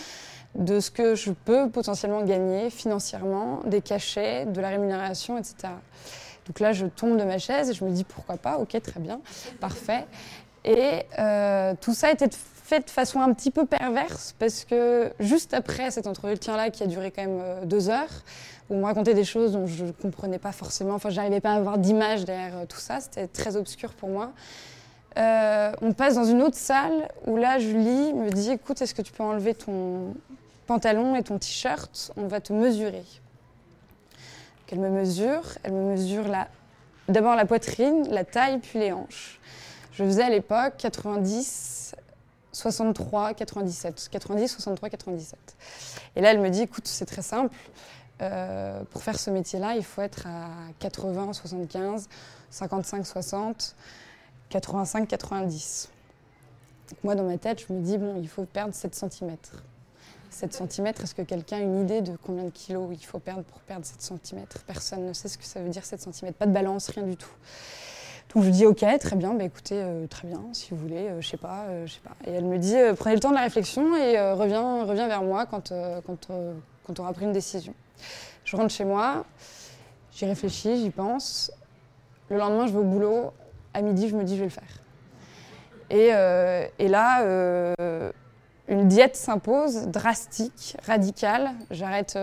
de 0.55 0.81
ce 0.81 0.91
que 0.91 1.15
je 1.15 1.33
peux 1.33 1.71
potentiellement 1.71 2.23
gagner 2.23 2.71
financièrement, 2.71 3.61
des 3.65 3.81
cachets, 3.81 4.47
de 4.47 4.61
la 4.61 4.69
rémunération, 4.69 5.39
etc. 5.39 5.73
Donc 6.47 6.61
là, 6.61 6.73
je 6.73 6.87
tombe 6.87 7.17
de 7.17 7.25
ma 7.25 7.39
chaise 7.39 7.71
et 7.71 7.75
je 7.75 7.85
me 7.85 7.91
dis 7.91 8.05
pourquoi 8.05 8.37
pas, 8.37 8.59
ok, 8.59 8.81
très 8.83 9.01
bien, 9.01 9.21
parfait. 9.61 10.07
Et 10.65 11.03
euh, 11.19 11.75
tout 11.81 11.95
ça 11.95 12.09
a 12.09 12.13
été 12.13 12.29
de 12.81 12.91
façon 12.91 13.21
un 13.21 13.33
petit 13.33 13.51
peu 13.51 13.67
perverse 13.67 14.35
parce 14.39 14.65
que 14.65 15.13
juste 15.21 15.55
après 15.55 15.91
cet 15.91 16.07
entretien-là, 16.07 16.71
qui 16.71 16.83
a 16.83 16.87
duré 16.87 17.11
quand 17.11 17.23
même 17.23 17.41
euh, 17.41 17.65
deux 17.65 17.89
heures, 17.89 18.23
où 18.71 18.75
on 18.75 18.79
me 18.81 18.85
racontait 18.85 19.15
des 19.15 19.25
choses 19.25 19.53
dont 19.53 19.67
je 19.67 19.85
ne 19.85 19.93
comprenais 19.93 20.39
pas 20.39 20.53
forcément, 20.53 20.95
enfin, 20.95 21.11
j'arrivais 21.11 21.41
pas 21.41 21.53
à 21.53 21.57
avoir 21.57 21.79
d'image 21.79 22.25
derrière 22.25 22.57
euh, 22.57 22.67
tout 22.67 22.79
ça, 22.79 23.01
c'était 23.01 23.27
très 23.27 23.57
obscur 23.57 23.93
pour 23.93 24.09
moi. 24.09 24.33
on 25.17 25.93
passe 25.93 26.15
dans 26.15 26.25
une 26.25 26.43
autre 26.43 26.57
salle 26.57 27.09
où 27.27 27.37
là, 27.37 27.59
Julie 27.59 28.13
me 28.15 28.31
dit 28.31 28.51
Écoute, 28.51 28.81
est-ce 28.81 28.95
que 28.95 29.03
tu 29.03 29.13
peux 29.13 29.23
enlever 29.23 29.55
ton 29.55 30.15
pantalon 30.67 31.15
et 31.17 31.23
ton 31.23 31.39
t-shirt? 31.39 32.13
On 32.17 32.27
va 32.27 32.41
te 32.41 32.53
mesurer. 32.53 33.05
elle 34.71 34.79
me 34.79 34.89
mesure, 34.89 35.43
elle 35.65 35.73
me 35.73 35.93
mesure 35.93 36.25
d'abord 37.09 37.37
la 37.37 37.45
poitrine, 37.45 38.09
la 38.11 38.25
taille, 38.25 38.59
puis 38.59 38.79
les 38.79 38.93
hanches. 38.93 39.39
Je 39.93 40.05
faisais 40.05 40.23
à 40.23 40.31
l'époque 40.31 40.75
90, 40.79 41.95
63, 42.53 43.35
97. 43.35 44.09
90, 44.11 44.49
63, 44.49 44.91
97. 44.91 45.39
Et 46.17 46.21
là, 46.21 46.33
elle 46.33 46.41
me 46.41 46.51
dit, 46.51 46.63
écoute, 46.63 46.87
c'est 46.87 47.07
très 47.07 47.23
simple. 47.23 47.57
Euh, 48.21 48.83
pour 48.91 49.03
faire 49.03 49.19
ce 49.19 49.31
métier-là, 49.31 49.75
il 49.75 49.85
faut 49.85 50.03
être 50.03 50.27
à 50.27 50.49
80, 50.79 51.33
75, 51.33 52.09
55, 52.51 53.07
60, 53.07 53.75
85, 54.51 55.09
90. 55.09 55.89
moi, 57.03 57.15
dans 57.15 57.25
ma 57.25 57.39
tête, 57.39 57.65
je 57.67 57.73
me 57.73 57.81
dis, 57.81 57.99
bon, 57.99 58.17
il 58.21 58.29
faut 58.29 58.45
perdre 58.45 58.75
7 58.75 58.95
cm. 58.95 59.37
7 60.31 60.55
cm, 60.71 60.87
est-ce 60.87 61.15
que 61.15 61.23
quelqu'un 61.23 61.59
a 61.59 61.61
une 61.61 61.83
idée 61.83 62.01
de 62.01 62.17
combien 62.17 62.45
de 62.45 62.51
kilos 62.51 62.89
il 62.93 63.05
faut 63.05 63.19
perdre 63.19 63.43
pour 63.43 63.61
perdre 63.61 63.85
7 63.85 64.01
cm 64.25 64.45
Personne 64.67 65.07
ne 65.07 65.13
sait 65.13 65.29
ce 65.29 65.37
que 65.37 65.45
ça 65.45 65.61
veut 65.61 65.69
dire 65.69 65.85
7 65.85 66.01
cm. 66.01 66.33
Pas 66.33 66.47
de 66.47 66.53
balance, 66.53 66.89
rien 66.89 67.05
du 67.05 67.17
tout. 67.17 67.31
Donc 68.35 68.45
je 68.45 68.51
dis 68.51 68.65
ok, 68.65 68.85
très 68.99 69.17
bien, 69.17 69.35
bah, 69.35 69.45
écoutez, 69.45 69.75
euh, 69.77 70.07
très 70.07 70.27
bien, 70.27 70.41
si 70.53 70.71
vous 70.71 70.79
voulez, 70.79 71.09
euh, 71.09 71.21
je 71.21 71.29
sais 71.29 71.37
pas, 71.37 71.67
euh, 71.69 71.87
je 71.87 71.93
sais 71.93 72.01
pas. 72.01 72.17
Et 72.27 72.33
elle 72.33 72.47
me 72.47 72.57
dit 72.57 72.77
prenez 72.97 73.15
le 73.15 73.21
temps 73.21 73.29
de 73.29 73.35
la 73.35 73.43
réflexion 73.43 73.95
et 73.95 74.19
reviens, 74.33 74.85
reviens 74.85 75.07
vers 75.07 75.23
moi 75.23 75.45
quand, 75.45 75.73
quand, 76.07 76.29
quand 76.87 77.01
on 77.01 77.03
aura 77.03 77.13
pris 77.13 77.27
une 77.27 77.33
décision. 77.33 77.75
Je 78.45 78.57
rentre 78.57 78.73
chez 78.73 78.85
moi, 78.85 79.25
j'y 80.13 80.25
réfléchis, 80.25 80.79
j'y 80.79 80.91
pense. 80.91 81.53
Le 82.31 82.39
lendemain, 82.39 82.67
je 82.67 82.73
vais 82.73 82.79
au 82.79 82.85
boulot. 82.85 83.33
À 83.75 83.83
midi, 83.83 84.09
je 84.09 84.17
me 84.17 84.25
dis 84.25 84.35
je 84.37 84.41
vais 84.41 84.47
le 84.47 84.51
faire. 84.51 84.81
Et, 85.91 86.09
et 86.83 86.89
là, 86.89 87.23
une 88.69 88.89
diète 88.89 89.17
s'impose, 89.17 89.89
drastique, 89.89 90.77
radicale. 90.87 91.51
J'arrête 91.71 92.19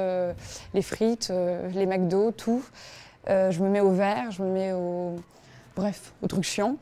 les 0.74 0.82
frites, 0.82 1.32
les 1.74 1.86
McDo, 1.86 2.32
tout. 2.32 2.64
je 3.28 3.60
me 3.62 3.70
mets 3.70 3.82
au 3.82 3.92
vert, 3.92 4.32
je 4.32 4.42
me 4.42 4.52
mets 4.52 4.74
au 4.74 5.16
bref, 5.80 6.14
au 6.22 6.28
truc 6.28 6.44
chiant. 6.44 6.76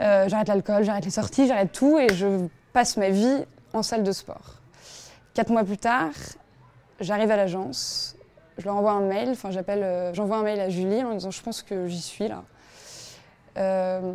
Euh, 0.00 0.28
j'arrête 0.28 0.48
l'alcool, 0.48 0.82
j'arrête 0.82 1.04
les 1.04 1.10
sorties, 1.10 1.46
j'arrête 1.46 1.72
tout 1.72 1.98
et 1.98 2.12
je 2.12 2.46
passe 2.72 2.96
ma 2.96 3.08
vie 3.08 3.44
en 3.72 3.82
salle 3.82 4.02
de 4.02 4.12
sport. 4.12 4.56
Quatre 5.32 5.50
mois 5.50 5.64
plus 5.64 5.78
tard, 5.78 6.10
j'arrive 7.00 7.30
à 7.30 7.36
l'agence, 7.36 8.16
je 8.58 8.64
leur 8.64 8.74
envoie 8.74 8.92
un 8.92 9.02
mail, 9.02 9.30
enfin 9.30 9.50
j'appelle, 9.50 9.82
euh, 9.82 10.12
j'envoie 10.12 10.38
un 10.38 10.42
mail 10.42 10.60
à 10.60 10.68
Julie 10.68 11.02
en 11.04 11.14
disant 11.14 11.30
je 11.30 11.42
pense 11.42 11.62
que 11.62 11.86
j'y 11.86 12.02
suis 12.02 12.26
là. 12.26 12.42
Euh, 13.58 14.12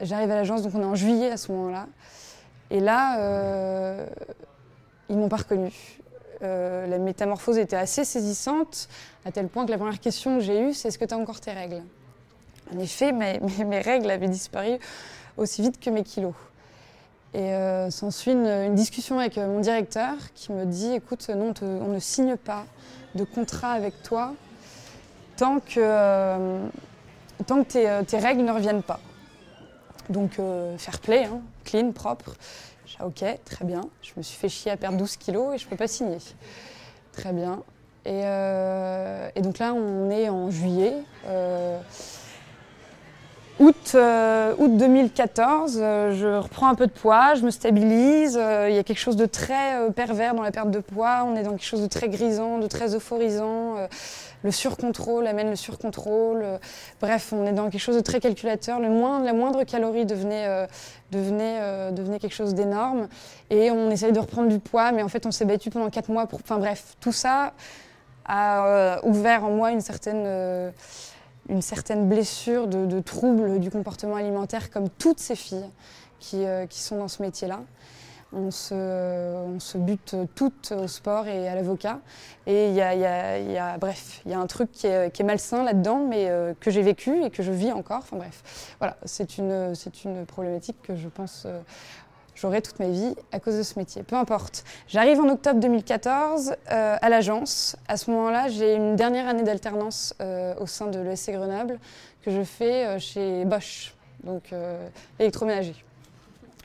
j'arrive 0.00 0.30
à 0.30 0.36
l'agence, 0.36 0.62
donc 0.62 0.74
on 0.74 0.80
est 0.80 0.86
en 0.86 0.94
juillet 0.94 1.30
à 1.30 1.36
ce 1.36 1.50
moment-là. 1.50 1.86
Et 2.70 2.80
là, 2.80 4.06
ils 5.08 5.16
m'ont 5.16 5.28
pas 5.28 5.36
reconnue. 5.36 6.00
la 6.40 6.98
métamorphose 6.98 7.58
était 7.58 7.76
assez 7.76 8.04
saisissante, 8.04 8.88
à 9.24 9.32
tel 9.32 9.48
point 9.48 9.66
que 9.66 9.70
la 9.70 9.78
première 9.78 10.00
question 10.00 10.38
que 10.38 10.44
j'ai 10.44 10.60
eue, 10.60 10.72
c'est 10.72 10.88
est-ce 10.88 10.98
que 10.98 11.04
tu 11.04 11.14
as 11.14 11.18
encore 11.18 11.40
tes 11.40 11.52
règles? 11.52 11.82
En 12.72 12.78
effet, 12.78 13.12
mes, 13.12 13.80
règles 13.80 14.10
avaient 14.10 14.28
disparu 14.28 14.78
aussi 15.36 15.62
vite 15.62 15.80
que 15.80 15.90
mes 15.90 16.04
kilos. 16.04 16.34
Et 17.34 17.52
euh, 17.52 17.90
s'ensuit 17.90 18.30
une, 18.32 18.74
discussion 18.74 19.18
avec 19.18 19.38
euh, 19.38 19.48
mon 19.48 19.60
directeur 19.60 20.14
qui 20.34 20.52
me 20.52 20.64
dit 20.66 20.92
écoute, 20.92 21.28
non, 21.30 21.52
on 21.62 21.88
ne 21.88 21.98
signe 21.98 22.36
pas 22.36 22.64
de 23.16 23.24
contrat 23.24 23.72
avec 23.72 24.02
toi 24.02 24.34
tant 25.36 25.58
que, 25.58 25.78
euh, 25.78 26.66
tant 27.46 27.64
que 27.64 28.02
tes, 28.02 28.18
règles 28.18 28.44
ne 28.44 28.52
reviennent 28.52 28.84
pas. 28.84 29.00
Donc, 30.10 30.32
fair 30.76 31.00
play, 31.00 31.24
hein, 31.24 31.40
clean, 31.64 31.90
propre. 31.92 32.36
J'ai 32.86 33.02
ok, 33.02 33.24
très 33.44 33.64
bien. 33.64 33.80
Je 34.02 34.12
me 34.16 34.22
suis 34.22 34.36
fait 34.36 34.50
chier 34.50 34.70
à 34.70 34.76
perdre 34.76 34.98
12 34.98 35.16
kilos 35.16 35.54
et 35.54 35.58
je 35.58 35.64
ne 35.64 35.70
peux 35.70 35.76
pas 35.76 35.88
signer. 35.88 36.18
Très 37.12 37.32
bien. 37.32 37.62
Et, 38.04 39.40
donc 39.40 39.58
là, 39.58 39.72
on 39.72 40.10
est 40.10 40.28
en 40.28 40.50
juillet. 40.50 40.94
Août, 43.60 43.92
euh, 43.94 44.52
août 44.58 44.76
2014, 44.76 45.78
euh, 45.80 46.12
je 46.12 46.26
reprends 46.26 46.66
un 46.66 46.74
peu 46.74 46.88
de 46.88 46.92
poids, 46.92 47.36
je 47.36 47.42
me 47.42 47.52
stabilise. 47.52 48.36
Euh, 48.36 48.66
il 48.68 48.74
y 48.74 48.78
a 48.78 48.82
quelque 48.82 48.98
chose 48.98 49.14
de 49.14 49.26
très 49.26 49.92
pervers 49.92 50.34
dans 50.34 50.42
la 50.42 50.50
perte 50.50 50.72
de 50.72 50.80
poids. 50.80 51.24
On 51.24 51.36
est 51.36 51.44
dans 51.44 51.52
quelque 51.52 51.64
chose 51.64 51.82
de 51.82 51.86
très 51.86 52.08
grisant, 52.08 52.58
de 52.58 52.66
très 52.66 52.96
euphorisant. 52.96 53.76
le 54.42 54.50
surcontrôle 54.50 55.28
amène 55.28 55.50
le 55.50 55.56
surcontrôle. 55.56 56.44
bref, 57.00 57.32
on 57.32 57.46
est 57.46 57.52
dans 57.52 57.70
quelque 57.70 57.80
chose 57.80 57.94
de 57.94 58.00
très 58.00 58.18
calculateur. 58.18 58.80
Le 58.80 58.88
la 58.88 59.32
moindre 59.32 59.62
calorie 59.62 60.04
devenait, 60.04 60.66
devenait, 61.12 61.92
devenait 61.92 62.18
quelque 62.18 62.34
chose 62.34 62.54
d'énorme. 62.54 63.06
Et 63.50 63.70
on 63.70 63.88
essaye 63.88 64.12
de 64.12 64.18
reprendre 64.18 64.48
du 64.48 64.58
poids, 64.58 64.90
mais 64.90 65.02
en 65.04 65.08
fait, 65.08 65.26
on 65.26 65.30
s'est 65.30 65.44
battu 65.44 65.70
pendant 65.70 65.90
quatre 65.90 66.10
mois. 66.10 66.26
Pour... 66.26 66.40
Enfin 66.40 66.58
bref, 66.58 66.96
tout 67.00 67.12
ça 67.12 67.52
a 68.26 68.98
ouvert 69.04 69.44
en 69.44 69.50
moi 69.50 69.70
une 69.70 69.80
certaine 69.80 70.72
une 71.48 71.62
certaine 71.62 72.08
blessure 72.08 72.66
de, 72.66 73.00
troubles 73.00 73.58
du 73.58 73.70
comportement 73.70 74.16
alimentaire, 74.16 74.70
comme 74.70 74.88
toutes 74.88 75.20
ces 75.20 75.36
filles 75.36 75.70
qui, 76.18 76.44
euh, 76.44 76.66
qui 76.66 76.80
sont 76.80 76.98
dans 76.98 77.08
ce 77.08 77.22
métier-là. 77.22 77.60
On 78.36 78.50
se, 78.50 78.74
on 78.74 79.60
se, 79.60 79.78
bute 79.78 80.16
toutes 80.34 80.72
au 80.72 80.88
sport 80.88 81.28
et 81.28 81.46
à 81.46 81.54
l'avocat. 81.54 82.00
Et 82.46 82.68
il 82.68 82.74
y 82.74 82.80
a, 82.80 82.94
y 82.96 83.56
a, 83.56 83.78
bref, 83.78 84.22
il 84.24 84.32
y 84.32 84.34
a 84.34 84.40
un 84.40 84.46
truc 84.48 84.72
qui 84.72 84.88
est, 84.88 85.12
qui 85.14 85.22
est 85.22 85.24
malsain 85.24 85.62
là-dedans, 85.62 86.04
mais 86.08 86.28
euh, 86.28 86.52
que 86.58 86.72
j'ai 86.72 86.82
vécu 86.82 87.22
et 87.22 87.30
que 87.30 87.44
je 87.44 87.52
vis 87.52 87.70
encore. 87.70 87.98
Enfin 87.98 88.16
bref, 88.16 88.74
voilà, 88.80 88.96
c'est 89.04 89.38
une, 89.38 89.72
une 90.04 90.26
problématique 90.26 90.82
que 90.82 90.96
je 90.96 91.08
pense 91.08 91.44
euh, 91.46 91.60
j'aurai 92.44 92.60
toute 92.60 92.78
ma 92.78 92.88
vie 92.88 93.14
à 93.32 93.40
cause 93.40 93.56
de 93.56 93.62
ce 93.62 93.78
métier. 93.78 94.02
Peu 94.02 94.16
importe. 94.16 94.64
J'arrive 94.86 95.18
en 95.18 95.30
octobre 95.30 95.60
2014 95.60 96.50
euh, 96.70 96.96
à 97.00 97.08
l'agence. 97.08 97.74
À 97.88 97.96
ce 97.96 98.10
moment-là, 98.10 98.48
j'ai 98.48 98.74
une 98.74 98.96
dernière 98.96 99.26
année 99.26 99.44
d'alternance 99.44 100.14
euh, 100.20 100.54
au 100.60 100.66
sein 100.66 100.88
de 100.88 101.00
l'ESC 101.00 101.30
Grenoble 101.30 101.78
que 102.22 102.30
je 102.30 102.42
fais 102.42 102.84
euh, 102.84 102.98
chez 102.98 103.46
Bosch, 103.46 103.94
donc 104.24 104.52
électroménager. 105.18 105.74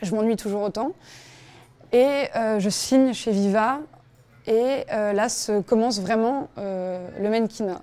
Je 0.02 0.14
m'ennuie 0.14 0.36
toujours 0.36 0.64
autant. 0.64 0.92
Et 1.94 2.28
je 2.36 2.70
signe 2.70 3.14
chez 3.14 3.32
Viva. 3.32 3.80
Et 4.48 4.86
là 4.90 5.30
se 5.30 5.62
commence 5.62 6.02
vraiment 6.02 6.50
le 6.58 7.30
mannequinat. 7.30 7.82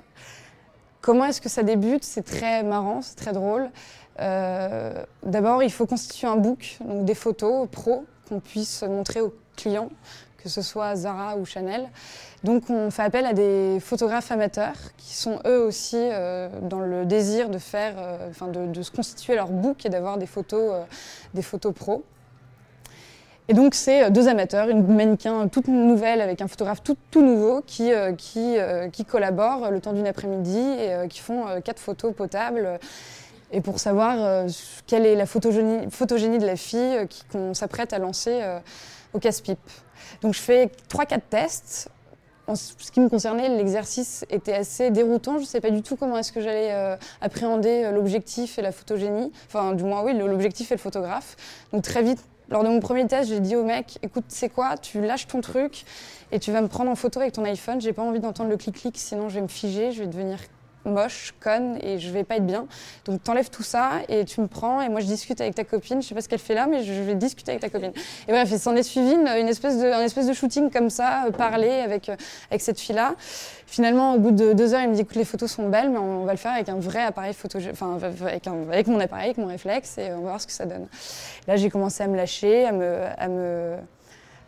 Comment 1.00 1.26
est-ce 1.26 1.40
que 1.40 1.48
ça 1.48 1.62
débute? 1.62 2.04
C'est 2.04 2.24
très 2.24 2.62
marrant, 2.62 3.00
c'est 3.00 3.16
très 3.16 3.32
drôle. 3.32 3.70
Euh, 4.20 4.92
d'abord, 5.22 5.62
il 5.62 5.70
faut 5.70 5.86
constituer 5.86 6.26
un 6.26 6.36
book, 6.36 6.78
donc 6.84 7.04
des 7.04 7.14
photos 7.14 7.68
pro 7.70 8.04
qu'on 8.28 8.40
puisse 8.40 8.82
montrer 8.82 9.20
aux 9.20 9.34
clients, 9.56 9.90
que 10.38 10.48
ce 10.48 10.62
soit 10.62 10.96
Zara 10.96 11.36
ou 11.36 11.44
Chanel. 11.44 11.88
Donc, 12.44 12.70
on 12.70 12.90
fait 12.90 13.02
appel 13.02 13.26
à 13.26 13.32
des 13.32 13.78
photographes 13.80 14.30
amateurs 14.30 14.76
qui 14.96 15.14
sont 15.14 15.40
eux 15.46 15.64
aussi 15.64 15.96
euh, 15.98 16.48
dans 16.62 16.80
le 16.80 17.04
désir 17.04 17.48
de 17.48 17.58
faire, 17.58 17.94
euh, 17.98 18.66
de, 18.66 18.82
se 18.82 18.90
constituer 18.90 19.34
leur 19.34 19.48
book 19.48 19.84
et 19.84 19.88
d'avoir 19.88 20.18
des 20.18 20.26
photos, 20.26 20.74
des 21.34 21.42
photos 21.42 21.74
pro. 21.74 22.04
Et 23.48 23.54
donc, 23.54 23.76
c'est 23.76 24.10
deux 24.10 24.26
amateurs, 24.26 24.68
une 24.68 24.84
mannequin 24.88 25.46
toute 25.46 25.68
nouvelle 25.68 26.20
avec 26.20 26.40
un 26.40 26.48
photographe 26.48 26.82
tout, 26.82 26.96
nouveau 27.22 27.62
qui, 27.64 27.92
qui, 28.18 28.56
qui 28.92 29.04
collaborent 29.04 29.70
le 29.70 29.80
temps 29.80 29.92
d'une 29.92 30.08
après-midi 30.08 30.58
et 30.58 31.06
qui 31.08 31.20
font 31.20 31.44
quatre 31.62 31.78
photos 31.78 32.12
potables. 32.12 32.80
Et 33.52 33.60
pour 33.60 33.78
savoir 33.78 34.46
quelle 34.86 35.06
est 35.06 35.14
la 35.14 35.26
photogénie, 35.26 36.38
de 36.38 36.46
la 36.46 36.56
fille 36.56 37.06
qu'on 37.30 37.54
s'apprête 37.54 37.92
à 37.92 37.98
lancer 37.98 38.40
au 39.12 39.18
casse-pipe. 39.18 39.58
Donc, 40.20 40.34
je 40.34 40.40
fais 40.40 40.70
3-4 40.88 41.20
tests 41.30 41.90
en 42.46 42.54
ce 42.54 42.92
qui 42.92 43.00
me 43.00 43.08
concernait, 43.08 43.48
l'exercice 43.48 44.24
était 44.30 44.52
assez 44.52 44.90
déroutant. 44.90 45.34
Je 45.34 45.42
ne 45.42 45.46
sais 45.46 45.60
pas 45.60 45.70
du 45.70 45.82
tout 45.82 45.96
comment 45.96 46.16
est-ce 46.16 46.32
que 46.32 46.40
j'allais 46.40 46.72
euh, 46.72 46.96
appréhender 47.20 47.84
euh, 47.84 47.90
l'objectif 47.90 48.58
et 48.58 48.62
la 48.62 48.72
photogénie. 48.72 49.32
Enfin, 49.46 49.72
du 49.72 49.84
moins, 49.84 50.02
oui, 50.02 50.16
l'objectif 50.16 50.70
et 50.70 50.74
le 50.74 50.80
photographe. 50.80 51.36
Donc 51.72 51.82
très 51.82 52.02
vite, 52.02 52.24
lors 52.48 52.62
de 52.62 52.68
mon 52.68 52.78
premier 52.78 53.06
test, 53.06 53.30
j'ai 53.30 53.40
dit 53.40 53.56
au 53.56 53.64
mec, 53.64 53.98
écoute, 54.02 54.26
c'est 54.28 54.48
quoi? 54.48 54.76
Tu 54.76 55.00
lâches 55.00 55.26
ton 55.26 55.40
truc 55.40 55.84
et 56.30 56.38
tu 56.38 56.52
vas 56.52 56.60
me 56.60 56.68
prendre 56.68 56.90
en 56.90 56.94
photo 56.94 57.20
avec 57.20 57.32
ton 57.32 57.44
iPhone. 57.44 57.80
J'ai 57.80 57.92
pas 57.92 58.02
envie 58.02 58.20
d'entendre 58.20 58.50
le 58.50 58.56
clic-clic, 58.56 58.96
sinon 58.96 59.28
je 59.28 59.36
vais 59.36 59.42
me 59.42 59.48
figer, 59.48 59.90
je 59.90 60.00
vais 60.00 60.06
devenir 60.06 60.38
moche, 60.86 61.34
conne 61.40 61.78
et 61.82 61.98
je 61.98 62.10
vais 62.10 62.24
pas 62.24 62.36
être 62.36 62.46
bien. 62.46 62.66
Donc 63.04 63.22
t'enlèves 63.22 63.50
tout 63.50 63.62
ça 63.62 63.92
et 64.08 64.24
tu 64.24 64.40
me 64.40 64.46
prends 64.46 64.80
et 64.80 64.88
moi 64.88 65.00
je 65.00 65.06
discute 65.06 65.40
avec 65.40 65.54
ta 65.54 65.64
copine. 65.64 66.02
Je 66.02 66.08
sais 66.08 66.14
pas 66.14 66.20
ce 66.20 66.28
qu'elle 66.28 66.38
fait 66.38 66.54
là, 66.54 66.66
mais 66.66 66.82
je 66.84 66.92
vais 66.92 67.14
discuter 67.14 67.52
avec 67.52 67.62
ta 67.62 67.68
copine. 67.68 67.92
Et 68.28 68.32
bref, 68.32 68.48
il 68.50 68.58
s'en 68.58 68.74
est 68.76 68.82
suivi 68.82 69.12
une, 69.12 69.48
espèce 69.48 69.78
de, 69.78 69.86
un 69.86 70.02
espèce 70.02 70.26
de 70.26 70.32
shooting 70.32 70.70
comme 70.70 70.90
ça, 70.90 71.26
euh, 71.26 71.30
parler 71.30 71.70
avec, 71.70 72.08
euh, 72.08 72.16
avec 72.50 72.62
cette 72.62 72.80
fille-là. 72.80 73.14
Finalement, 73.66 74.14
au 74.14 74.18
bout 74.18 74.30
de 74.30 74.52
deux 74.52 74.74
heures, 74.74 74.82
il 74.82 74.90
me 74.90 74.94
dit 74.94 75.00
écoute, 75.00 75.16
les 75.16 75.24
photos 75.24 75.50
sont 75.50 75.68
belles, 75.68 75.90
mais 75.90 75.98
on 75.98 76.24
va 76.24 76.32
le 76.32 76.38
faire 76.38 76.52
avec 76.52 76.68
un 76.68 76.76
vrai 76.76 77.02
appareil 77.02 77.34
photo, 77.34 77.58
enfin 77.70 77.98
avec, 78.02 78.46
avec 78.46 78.86
mon 78.86 79.00
appareil, 79.00 79.26
avec 79.26 79.38
mon 79.38 79.46
réflexe 79.46 79.98
et 79.98 80.12
on 80.12 80.16
va 80.16 80.28
voir 80.28 80.40
ce 80.40 80.46
que 80.46 80.52
ça 80.52 80.66
donne. 80.66 80.86
Là, 81.46 81.56
j'ai 81.56 81.70
commencé 81.70 82.02
à 82.02 82.06
me 82.06 82.16
lâcher, 82.16 82.64
à 82.64 82.72
me, 82.72 83.00
à 83.18 83.28
me 83.28 83.76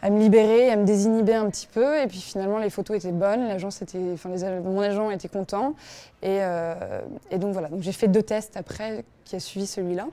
à 0.02 0.11
me 0.11 0.19
libérer, 0.19 0.71
à 0.71 0.76
me 0.76 0.85
désinhiber 0.85 1.35
un 1.35 1.49
petit 1.50 1.67
peu. 1.67 2.00
Et 2.00 2.07
puis 2.07 2.21
finalement, 2.21 2.59
les 2.59 2.71
photos 2.71 2.97
étaient 2.97 3.12
bonnes, 3.12 3.49
était, 3.50 3.99
enfin, 4.12 4.31
mon 4.64 4.81
agent 4.81 5.11
était 5.11 5.28
content. 5.28 5.75
Et, 6.23 6.38
euh, 6.40 7.00
et 7.31 7.38
donc 7.38 7.52
voilà, 7.52 7.69
donc 7.69 7.83
j'ai 7.83 7.93
fait 7.93 8.09
deux 8.09 8.23
tests 8.23 8.57
après, 8.57 9.05
qui 9.25 9.37
a 9.37 9.40
suivi 9.40 9.67
celui-là. 9.67 10.07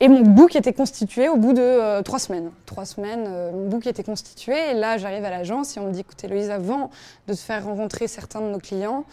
Et 0.00 0.08
mon 0.08 0.22
book 0.22 0.56
était 0.56 0.72
constitué 0.72 1.28
au 1.28 1.36
bout 1.36 1.52
de 1.52 1.62
euh, 1.62 2.02
trois 2.02 2.18
semaines. 2.18 2.50
Trois 2.66 2.84
semaines, 2.84 3.24
euh, 3.28 3.52
mon 3.52 3.68
book 3.68 3.86
était 3.86 4.02
constitué. 4.02 4.70
Et 4.70 4.74
là, 4.74 4.98
j'arrive 4.98 5.24
à 5.24 5.30
l'agence 5.30 5.76
et 5.76 5.80
on 5.80 5.86
me 5.86 5.92
dit, 5.92 6.00
écoutez, 6.00 6.26
Louise, 6.26 6.50
avant 6.50 6.90
de 7.28 7.34
te 7.34 7.38
faire 7.38 7.64
rencontrer 7.64 8.08
certains 8.08 8.40
de 8.40 8.46
nos 8.46 8.58
clients 8.58 9.04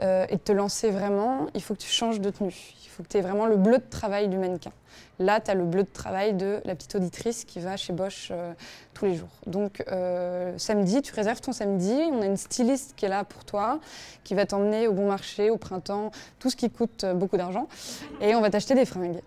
et 0.00 0.34
de 0.34 0.40
te 0.40 0.52
lancer 0.52 0.90
vraiment, 0.90 1.46
il 1.54 1.62
faut 1.62 1.74
que 1.74 1.80
tu 1.80 1.88
changes 1.88 2.20
de 2.20 2.30
tenue. 2.30 2.74
Il 2.84 2.88
faut 2.88 3.02
que 3.02 3.08
tu 3.08 3.16
aies 3.16 3.22
vraiment 3.22 3.46
le 3.46 3.56
bleu 3.56 3.78
de 3.78 3.90
travail 3.90 4.28
du 4.28 4.38
mannequin. 4.38 4.72
Là, 5.18 5.40
tu 5.40 5.50
as 5.50 5.54
le 5.54 5.64
bleu 5.64 5.84
de 5.84 5.88
travail 5.92 6.34
de 6.34 6.60
la 6.64 6.74
petite 6.74 6.94
auditrice 6.96 7.44
qui 7.44 7.60
va 7.60 7.76
chez 7.76 7.92
Bosch 7.92 8.28
euh, 8.30 8.52
tous 8.94 9.04
les 9.04 9.14
jours. 9.14 9.28
Donc, 9.46 9.82
euh, 9.90 10.54
samedi, 10.58 11.02
tu 11.02 11.12
réserves 11.14 11.40
ton 11.40 11.52
samedi. 11.52 11.92
On 12.12 12.22
a 12.22 12.26
une 12.26 12.36
styliste 12.36 12.94
qui 12.96 13.04
est 13.04 13.08
là 13.08 13.24
pour 13.24 13.44
toi, 13.44 13.80
qui 14.24 14.34
va 14.34 14.44
t'emmener 14.46 14.88
au 14.88 14.92
bon 14.92 15.06
marché, 15.06 15.50
au 15.50 15.56
printemps, 15.56 16.10
tout 16.38 16.50
ce 16.50 16.56
qui 16.56 16.70
coûte 16.70 17.04
euh, 17.04 17.14
beaucoup 17.14 17.36
d'argent. 17.36 17.68
Et 18.20 18.34
on 18.34 18.40
va 18.40 18.50
t'acheter 18.50 18.74
des 18.74 18.84
fringues. 18.84 19.20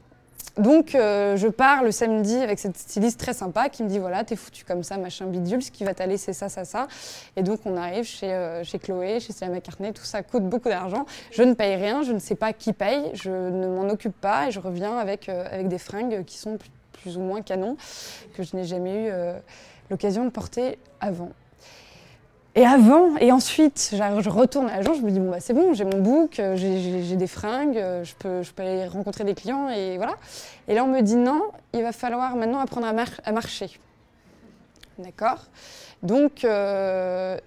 Donc, 0.57 0.95
euh, 0.95 1.37
je 1.37 1.47
pars 1.47 1.83
le 1.83 1.91
samedi 1.91 2.35
avec 2.35 2.57
cette 2.57 2.77
styliste 2.77 3.19
très 3.19 3.33
sympa 3.33 3.69
qui 3.69 3.83
me 3.83 3.89
dit 3.89 3.99
voilà, 3.99 4.23
t'es 4.23 4.35
foutu 4.35 4.65
comme 4.65 4.83
ça, 4.83 4.97
machin 4.97 5.27
bidule, 5.27 5.61
ce 5.61 5.71
qui 5.71 5.83
va 5.83 5.93
t'aller, 5.93 6.17
c'est 6.17 6.33
ça, 6.33 6.49
ça, 6.49 6.65
ça. 6.65 6.87
Et 7.35 7.43
donc, 7.43 7.61
on 7.65 7.77
arrive 7.77 8.05
chez, 8.05 8.33
euh, 8.33 8.63
Chloé, 8.81 9.19
chez 9.19 9.33
Stella 9.33 9.51
McCartney, 9.51 9.93
tout 9.93 10.03
ça 10.03 10.23
coûte 10.23 10.43
beaucoup 10.43 10.69
d'argent. 10.69 11.05
Je 11.31 11.43
ne 11.43 11.53
paye 11.53 11.75
rien, 11.75 12.01
je 12.01 12.11
ne 12.11 12.19
sais 12.19 12.35
pas 12.35 12.53
qui 12.53 12.73
paye, 12.73 13.11
je 13.13 13.29
ne 13.29 13.67
m'en 13.67 13.89
occupe 13.89 14.19
pas 14.19 14.47
et 14.47 14.51
je 14.51 14.59
reviens 14.59 14.97
avec, 14.97 15.29
euh, 15.29 15.45
avec 15.51 15.67
des 15.67 15.79
fringues 15.79 16.23
qui 16.25 16.37
sont 16.37 16.57
plus, 16.91 17.17
ou 17.17 17.21
moins 17.21 17.41
canons, 17.41 17.77
que 18.35 18.43
je 18.43 18.55
n'ai 18.55 18.65
jamais 18.65 19.07
eu 19.07 19.11
l'occasion 19.89 20.25
de 20.25 20.29
porter 20.29 20.77
avant. 20.99 21.29
Et 22.57 22.65
avant, 22.65 23.15
et 23.17 23.31
ensuite, 23.31 23.91
je 23.93 24.29
retourne 24.29 24.67
à 24.67 24.77
l'agence, 24.77 24.97
je 24.97 25.03
me 25.03 25.11
dis, 25.11 25.19
bon, 25.19 25.29
bah, 25.29 25.39
c'est 25.39 25.53
bon, 25.53 25.75
j'ai 25.75 25.85
mon 25.85 25.99
book, 25.99 26.39
euh, 26.39 26.55
j'ai 26.55 27.15
des 27.15 27.27
fringues, 27.27 27.77
euh, 27.77 28.03
je 28.03 28.15
peux, 28.15 28.41
aller 28.57 28.87
rencontrer 28.87 29.23
des 29.23 29.35
clients, 29.35 29.69
et 29.69 29.97
voilà. 29.97 30.15
Et 30.67 30.73
là, 30.73 30.83
on 30.83 30.87
me 30.87 31.01
dit, 31.01 31.17
non, 31.17 31.43
il 31.75 31.83
va 31.83 31.91
falloir 31.91 32.35
maintenant 32.35 32.57
apprendre 32.57 32.87
à, 32.87 33.31
marcher. 33.31 33.79
D'accord? 34.97 35.45
Donc, 36.01 36.43
euh, 36.43 37.37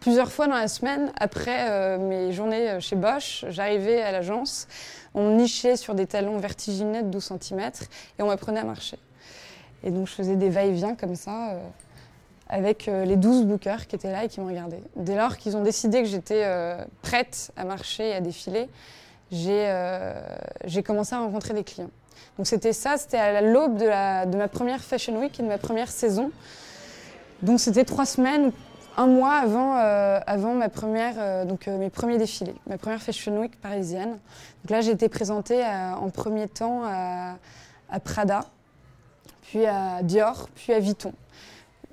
plusieurs 0.00 0.30
fois 0.30 0.48
dans 0.48 0.54
la 0.54 0.68
semaine, 0.68 1.12
après 1.18 1.96
mes 1.96 2.30
journées 2.32 2.78
chez 2.80 2.96
Bosch, 2.96 3.46
j'arrivais 3.48 4.02
à 4.02 4.12
l'agence, 4.12 4.68
on 5.14 5.30
nichait 5.30 5.76
sur 5.76 5.94
des 5.94 6.06
talons 6.06 6.36
vertigineux 6.36 7.04
de 7.04 7.08
12 7.08 7.32
cm, 7.40 7.70
et 8.18 8.22
on 8.22 8.26
m'apprenait 8.26 8.60
à 8.60 8.64
marcher. 8.64 8.98
Et 9.82 9.90
donc, 9.90 10.08
je 10.08 10.12
faisais 10.12 10.36
des 10.36 10.50
va-et-vient 10.50 10.94
comme 10.94 11.16
ça 11.16 11.54
avec 12.50 12.88
euh, 12.88 13.04
les 13.04 13.16
12 13.16 13.44
bookers 13.44 13.86
qui 13.86 13.94
étaient 13.96 14.10
là 14.10 14.24
et 14.24 14.28
qui 14.28 14.40
me 14.40 14.46
regardaient. 14.46 14.82
Dès 14.96 15.16
lors 15.16 15.36
qu'ils 15.36 15.56
ont 15.56 15.62
décidé 15.62 16.02
que 16.02 16.08
j'étais 16.08 16.42
euh, 16.44 16.84
prête 17.00 17.52
à 17.56 17.64
marcher 17.64 18.08
et 18.08 18.14
à 18.14 18.20
défiler, 18.20 18.68
euh, 19.32 20.20
j'ai 20.64 20.82
commencé 20.82 21.14
à 21.14 21.20
rencontrer 21.20 21.54
des 21.54 21.62
clients. 21.62 21.90
Donc 22.36 22.48
c'était 22.48 22.72
ça, 22.72 22.96
c'était 22.96 23.18
à 23.18 23.40
l'aube 23.40 23.76
de, 23.76 24.36
ma 24.36 24.48
première 24.48 24.80
Fashion 24.80 25.18
Week 25.20 25.38
et 25.38 25.42
de 25.42 25.48
ma 25.48 25.58
première 25.58 25.90
saison. 25.90 26.32
Donc 27.42 27.60
c'était 27.60 27.84
trois 27.84 28.04
semaines, 28.04 28.50
un 28.96 29.06
mois 29.06 29.34
avant, 29.36 29.74
avant 29.74 30.54
ma 30.54 30.68
première, 30.68 31.46
donc, 31.46 31.66
mes 31.66 31.90
premiers 31.90 32.18
défilés, 32.18 32.54
ma 32.66 32.76
première 32.76 33.00
Fashion 33.00 33.38
Week 33.38 33.58
parisienne. 33.60 34.18
Donc 34.64 34.70
là 34.70 34.80
j'ai 34.80 34.90
été 34.90 35.08
présentée 35.08 35.64
en 35.64 36.10
premier 36.10 36.48
temps 36.48 36.82
à, 36.84 37.36
à 37.90 38.00
Prada, 38.00 38.44
puis 39.42 39.66
à 39.66 40.02
Dior, 40.02 40.48
puis 40.54 40.72
à 40.72 40.80
Vuitton 40.80 41.12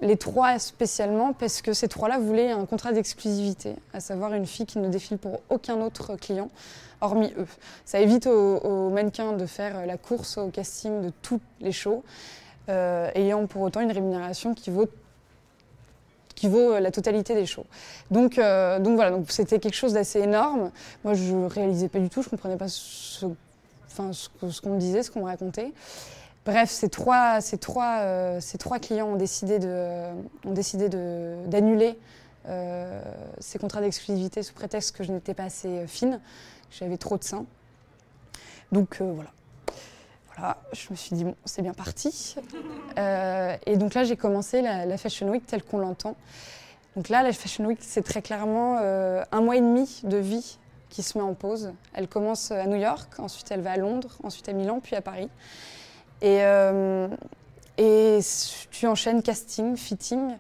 les 0.02 0.18
trois 0.18 0.60
spécialement 0.60 1.34
parce 1.34 1.62
que 1.62 1.74
ces 1.74 1.88
trois-là 1.88 2.20
voulaient 2.20 2.52
un 2.52 2.66
contrat 2.66 2.92
d'exclusivité, 2.92 3.76
à 3.94 4.00
savoir 4.00 4.34
une 4.34 4.46
fille 4.46 4.66
qui 4.66 4.80
ne 4.80 4.90
défile 4.90 5.18
pour 5.18 5.42
aucun 5.50 5.82
autre 5.82 6.16
client, 6.16 6.50
hormis 7.02 7.34
eux. 7.38 7.48
Ça 7.86 8.00
évite 8.00 8.28
aux, 8.28 8.90
mannequins 8.90 9.34
de 9.34 9.46
faire 9.46 9.86
la 9.86 9.98
course 9.98 10.38
au 10.38 10.50
casting 10.50 11.02
de 11.02 11.12
tous 11.22 11.40
les 11.62 11.72
shows, 11.72 12.04
euh, 12.70 13.10
ayant 13.16 13.48
pour 13.48 13.62
autant 13.62 13.82
une 13.82 13.92
rémunération 13.92 14.54
qui 14.54 14.70
vaut 14.70 14.88
la 16.80 16.92
totalité 16.92 17.34
des 17.34 17.46
shows. 17.46 17.66
Donc, 18.12 18.38
euh, 18.38 18.80
donc 18.80 18.96
voilà, 18.96 19.12
donc 19.12 19.32
c'était 19.32 19.60
quelque 19.60 19.76
chose 19.76 19.94
d'assez 19.94 20.20
énorme. 20.20 20.72
Moi, 21.04 21.14
je 21.16 21.34
réalisais 21.34 21.90
pas 21.90 22.00
du 22.00 22.10
tout, 22.10 22.22
je 22.22 22.30
comprenais 22.30 22.58
pas 22.58 22.68
ce, 22.68 23.26
enfin, 23.88 24.12
ce 24.14 24.62
qu'on 24.62 24.76
me 24.76 24.80
disait, 24.80 25.02
ce 25.02 25.10
qu'on 25.10 25.22
me 25.22 25.26
racontait. 25.26 25.72
Bref, 26.48 26.70
ces 26.70 26.88
trois, 26.88 27.42
ces 27.42 27.58
trois, 27.58 27.98
euh, 28.00 28.40
ces 28.40 28.58
trois 28.58 28.80
clients 28.80 29.10
ont 29.10 29.16
décidé 29.18 29.60
d'annuler 31.50 32.00
euh, 32.48 33.02
ces 33.40 33.60
contrats 33.60 33.82
d'exclusivité 33.82 34.42
sous 34.44 34.54
prétexte 34.54 34.96
que 34.96 35.04
je 35.04 35.12
n'étais 35.12 35.34
pas 35.34 35.44
assez 35.44 35.68
euh, 35.68 35.88
fine, 35.88 36.22
que 36.70 36.76
j'avais 36.80 36.96
trop 36.96 37.18
de 37.18 37.26
seins. 37.26 37.46
Donc 38.72 39.02
voilà. 39.02 39.30
Voilà, 40.38 40.58
je 40.72 40.88
me 40.90 40.96
suis 40.96 41.18
dit, 41.18 41.26
bon, 41.26 41.36
c'est 41.44 41.62
bien 41.64 41.74
parti. 41.74 42.38
et 42.96 43.76
donc 43.76 43.94
là, 43.94 44.06
j'ai 44.06 44.16
commencé 44.16 44.62
la, 44.62 44.98
Fashion 44.98 45.28
Week 45.28 45.46
telle 45.46 45.64
qu'on 45.64 45.80
l'entend. 45.80 46.16
Donc 46.96 47.10
là, 47.10 47.24
la 47.24 47.34
Fashion 47.34 47.66
Week, 47.66 47.80
c'est 47.82 48.04
très 48.04 48.22
clairement 48.22 48.78
un 48.78 49.42
mois 49.42 49.58
et 49.58 49.62
demi 49.62 50.00
de 50.04 50.18
vie 50.18 50.60
qui 50.90 51.04
se 51.04 51.18
met 51.18 51.24
en 51.26 51.34
pause. 51.34 51.74
Elle 51.94 52.08
commence 52.08 52.52
à 52.52 52.68
New 52.68 52.78
York, 52.78 53.20
ensuite 53.20 53.52
elle 53.52 53.62
va 53.62 53.72
à 53.72 53.78
Londres, 53.78 54.18
ensuite 54.24 54.48
à 54.48 54.54
Milan, 54.54 54.80
puis 54.82 54.96
à 54.96 55.02
Paris. 55.02 55.30
Et, 56.22 56.40
euh, 56.42 57.08
et 57.78 58.20
tu 58.72 58.88
enchaînes 58.88 59.22
casting, 59.22 59.78
fitting 59.78 60.36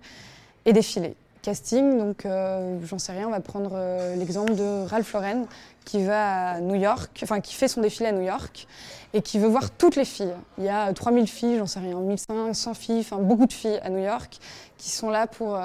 et 0.66 0.74
défilé. 0.74 1.16
Casting, 1.44 1.98
donc 1.98 2.26
euh, 2.26 2.80
j'en 2.84 3.00
sais 3.00 3.12
rien, 3.12 3.28
on 3.28 3.32
va 3.32 3.40
prendre 3.40 3.72
euh, 3.74 4.16
l'exemple 4.16 4.56
de 4.56 4.86
Ralph 4.88 5.14
Lauren 5.14 5.46
qui 5.86 6.04
va 6.04 6.50
à 6.50 6.60
New 6.60 6.76
York, 6.76 7.20
enfin 7.24 7.40
qui 7.40 7.54
fait 7.54 7.68
son 7.68 7.82
défilé 7.82 8.10
à 8.10 8.12
New 8.12 8.24
York 8.24 8.68
et 9.14 9.22
qui 9.22 9.40
veut 9.40 9.48
voir 9.48 9.70
toutes 9.70 9.96
les 9.96 10.04
filles. 10.04 10.34
Il 10.58 10.66
y 10.66 10.70
a 10.70 10.92
3000 10.92 11.28
filles, 11.28 11.58
j'en 11.60 11.68
sais 11.68 11.80
rien, 11.80 11.98
1500 11.98 12.74
filles, 12.74 13.00
enfin 13.00 13.18
beaucoup 13.18 13.46
de 13.46 13.54
filles 13.54 13.80
à 13.84 13.90
New 13.90 14.04
York 14.04 14.40
qui 14.78 14.90
sont 14.90 15.10
là 15.10 15.28
pour, 15.28 15.58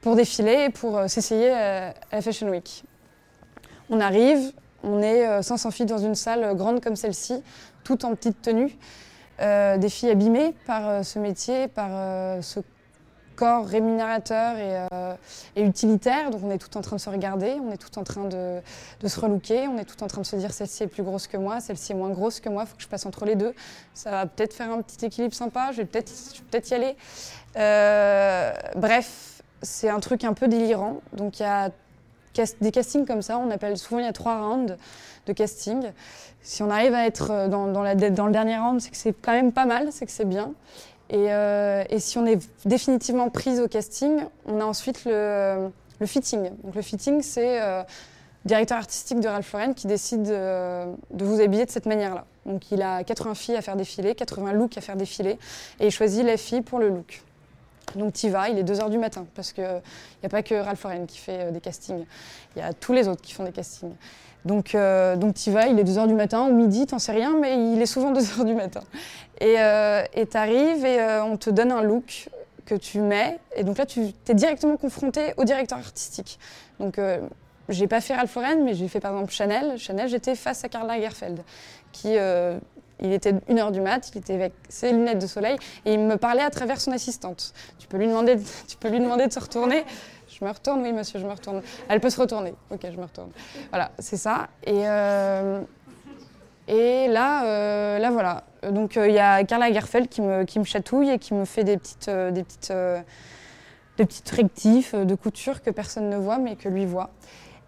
pour 0.00 0.14
défiler, 0.14 0.70
pour 0.70 1.00
s'essayer 1.08 1.50
à 1.50 1.94
la 2.12 2.22
Fashion 2.22 2.48
Week. 2.48 2.84
On 3.90 3.98
arrive, 3.98 4.52
on 4.84 5.02
est 5.02 5.42
500 5.42 5.72
filles 5.72 5.86
dans 5.86 5.98
une 5.98 6.14
salle 6.14 6.56
grande 6.56 6.80
comme 6.80 6.94
celle-ci, 6.94 7.42
toutes 7.82 8.04
en 8.04 8.14
petite 8.14 8.40
tenue. 8.40 8.78
Euh, 9.40 9.78
des 9.78 9.88
filles 9.88 10.10
abîmées 10.10 10.54
par 10.64 10.88
euh, 10.88 11.02
ce 11.02 11.18
métier, 11.18 11.66
par 11.66 11.88
euh, 11.90 12.40
ce 12.40 12.60
corps 13.34 13.66
rémunérateur 13.66 14.56
et, 15.56 15.62
utilitaire. 15.62 16.30
Donc 16.30 16.42
on 16.44 16.50
est 16.52 16.58
tout 16.58 16.76
en 16.76 16.82
train 16.82 16.94
de 16.94 17.00
se 17.00 17.10
regarder, 17.10 17.56
on 17.60 17.72
est 17.72 17.76
tout 17.76 17.98
en 17.98 18.04
train 18.04 18.26
de, 18.26 18.60
se 19.04 19.18
relooker, 19.20 19.66
on 19.66 19.76
est 19.76 19.84
tout 19.84 20.04
en 20.04 20.06
train 20.06 20.20
de 20.20 20.26
se 20.26 20.36
dire 20.36 20.52
celle-ci 20.52 20.84
est 20.84 20.86
plus 20.86 21.02
grosse 21.02 21.26
que 21.26 21.36
moi, 21.36 21.58
celle-ci 21.58 21.92
est 21.92 21.96
moins 21.96 22.10
grosse 22.10 22.38
que 22.38 22.48
moi, 22.48 22.62
il 22.62 22.68
faut 22.68 22.76
que 22.76 22.82
je 22.82 22.86
passe 22.86 23.06
entre 23.06 23.24
les 23.24 23.34
deux. 23.34 23.52
Ça 23.92 24.12
va 24.12 24.26
peut-être 24.26 24.54
faire 24.54 24.70
un 24.70 24.82
petit 24.82 25.06
équilibre 25.06 25.34
sympa, 25.34 25.72
je 25.72 25.78
vais 25.78 25.84
peut-être 25.84 26.12
peut 26.52 26.62
y 26.70 26.74
aller. 26.74 26.96
bref, 28.76 29.42
c'est 29.62 29.88
un 29.88 29.98
truc 29.98 30.22
un 30.22 30.34
peu 30.34 30.46
délirant. 30.46 31.00
Donc 31.12 31.40
il 31.40 31.42
y 31.42 31.46
a 31.46 31.70
des 32.60 32.70
castings 32.70 33.06
comme 33.06 33.22
ça, 33.22 33.38
on 33.38 33.50
appelle 33.50 33.76
souvent 33.76 33.98
il 33.98 34.04
y 34.04 34.08
a 34.08 34.12
trois 34.12 34.38
rounds 34.38 34.76
de 35.26 35.32
casting. 35.32 35.92
Si 36.42 36.62
on 36.62 36.70
arrive 36.70 36.94
à 36.94 37.06
être 37.06 37.30
euh, 37.30 37.48
dans, 37.48 37.82
le 37.82 38.32
dernier 38.32 38.58
round, 38.58 38.80
c'est 38.80 38.90
que 38.90 38.96
c'est 38.96 39.12
quand 39.12 39.32
même 39.32 39.52
pas 39.52 39.66
mal, 39.66 39.88
c'est 39.90 40.06
que 40.06 40.12
c'est 40.12 40.28
bien. 40.28 40.52
Et, 41.10 41.26
et, 41.26 42.00
si 42.00 42.16
on 42.16 42.24
est 42.24 42.40
définitivement 42.64 43.28
prise 43.28 43.60
au 43.60 43.68
casting, 43.68 44.20
on 44.46 44.58
a 44.60 44.64
ensuite 44.64 45.04
le, 45.04 45.68
le 46.00 46.06
fitting. 46.06 46.50
Donc 46.64 46.74
le 46.74 46.80
fitting, 46.80 47.20
c'est 47.20 47.60
directeur 48.44 48.78
artistique 48.78 49.20
de 49.20 49.28
Ralph 49.28 49.52
Lauren 49.52 49.74
qui 49.74 49.86
décide 49.86 50.22
de, 50.22 50.84
de 51.10 51.24
vous 51.24 51.40
habiller 51.40 51.66
de 51.66 51.70
cette 51.70 51.86
manière-là. 51.86 52.24
Donc 52.46 52.70
il 52.70 52.82
a 52.82 53.02
80 53.04 53.34
filles 53.34 53.56
à 53.56 53.62
faire 53.62 53.76
défiler, 53.76 54.14
80 54.14 54.52
looks 54.52 54.76
à 54.76 54.80
faire 54.80 54.96
défiler, 54.96 55.38
et 55.80 55.86
il 55.86 55.90
choisit 55.90 56.24
la 56.24 56.36
fille 56.36 56.62
pour 56.62 56.78
le 56.78 56.88
look. 56.88 57.22
Donc 57.96 58.14
tu 58.14 58.28
vas, 58.28 58.48
il 58.48 58.58
est 58.58 58.64
2h 58.64 58.90
du 58.90 58.98
matin, 58.98 59.26
parce 59.34 59.52
qu'il 59.52 59.64
n'y 59.64 60.26
a 60.26 60.28
pas 60.28 60.42
que 60.42 60.54
Ralph 60.54 60.82
Lauren 60.82 61.06
qui 61.06 61.18
fait 61.18 61.40
euh, 61.40 61.50
des 61.50 61.60
castings, 61.60 62.04
il 62.56 62.58
y 62.60 62.62
a 62.62 62.72
tous 62.72 62.92
les 62.92 63.08
autres 63.08 63.22
qui 63.22 63.32
font 63.32 63.44
des 63.44 63.52
castings. 63.52 63.94
Donc, 64.44 64.74
euh, 64.74 65.16
donc 65.16 65.36
vas, 65.48 65.68
il 65.68 65.78
est 65.78 65.84
2h 65.84 66.06
du 66.06 66.14
matin, 66.14 66.42
ou 66.42 66.54
midi, 66.54 66.86
t'en 66.86 66.98
sais 66.98 67.12
rien, 67.12 67.34
mais 67.40 67.72
il 67.72 67.80
est 67.80 67.86
souvent 67.86 68.12
2h 68.18 68.44
du 68.44 68.54
matin. 68.54 68.82
Et 69.40 69.56
euh, 69.58 70.02
tu 70.14 70.36
arrives 70.36 70.84
et 70.84 71.00
euh, 71.00 71.24
on 71.24 71.36
te 71.36 71.50
donne 71.50 71.72
un 71.72 71.82
look 71.82 72.28
que 72.66 72.74
tu 72.74 73.00
mets, 73.00 73.38
et 73.56 73.62
donc 73.62 73.76
là 73.76 73.84
tu 73.84 74.00
es 74.28 74.34
directement 74.34 74.78
confronté 74.78 75.34
au 75.36 75.44
directeur 75.44 75.76
artistique. 75.76 76.38
Donc 76.80 76.98
j'ai 77.68 77.86
pas 77.86 78.00
fait 78.00 78.14
Ralph 78.14 78.34
Lauren, 78.34 78.64
mais 78.64 78.72
j'ai 78.72 78.88
fait 78.88 79.00
par 79.00 79.12
exemple 79.12 79.32
Chanel. 79.32 79.76
Chanel, 79.76 80.08
j'étais 80.08 80.34
face 80.34 80.64
à 80.64 80.70
Karl 80.70 80.86
Lagerfeld, 80.86 81.42
qui 81.92 82.16
il 83.00 83.12
était 83.12 83.34
une 83.48 83.58
heure 83.58 83.72
du 83.72 83.80
mat, 83.80 84.10
il 84.14 84.18
était 84.18 84.34
avec 84.34 84.52
ses 84.68 84.92
lunettes 84.92 85.18
de 85.18 85.26
soleil 85.26 85.56
et 85.84 85.94
il 85.94 86.00
me 86.00 86.16
parlait 86.16 86.42
à 86.42 86.50
travers 86.50 86.80
son 86.80 86.92
assistante. 86.92 87.52
Tu 87.78 87.86
peux 87.88 87.96
lui 87.96 88.06
demander, 88.06 88.36
de, 88.36 88.42
tu 88.68 88.76
peux 88.76 88.88
lui 88.88 89.00
demander 89.00 89.26
de 89.26 89.32
se 89.32 89.40
retourner? 89.40 89.84
Je 90.28 90.44
me 90.44 90.50
retourne, 90.50 90.82
oui 90.82 90.92
monsieur, 90.92 91.20
je 91.20 91.26
me 91.26 91.32
retourne. 91.32 91.62
Elle 91.88 92.00
peut 92.00 92.10
se 92.10 92.20
retourner. 92.20 92.54
Ok, 92.70 92.80
je 92.84 92.96
me 92.96 93.02
retourne. 93.02 93.30
Voilà, 93.70 93.90
c'est 93.98 94.16
ça. 94.16 94.48
Et, 94.64 94.82
euh, 94.88 95.60
et 96.66 97.08
là, 97.08 97.44
euh, 97.44 97.98
là 97.98 98.10
voilà. 98.10 98.44
Donc 98.70 98.96
euh, 98.96 99.08
il 99.08 99.14
y 99.14 99.18
a 99.18 99.44
Carla 99.44 99.72
Gerfeld 99.72 100.08
qui 100.08 100.22
me, 100.22 100.44
qui 100.44 100.58
me 100.58 100.64
chatouille 100.64 101.10
et 101.10 101.18
qui 101.18 101.34
me 101.34 101.44
fait 101.44 101.64
des 101.64 101.76
petites, 101.76 102.10
des 102.10 102.42
petites, 102.42 102.72
des 103.98 104.06
petites 104.06 104.30
rectifs 104.30 104.94
de 104.94 105.14
couture 105.14 105.62
que 105.62 105.70
personne 105.70 106.08
ne 106.10 106.16
voit 106.16 106.38
mais 106.38 106.56
que 106.56 106.68
lui 106.68 106.86
voit. 106.86 107.10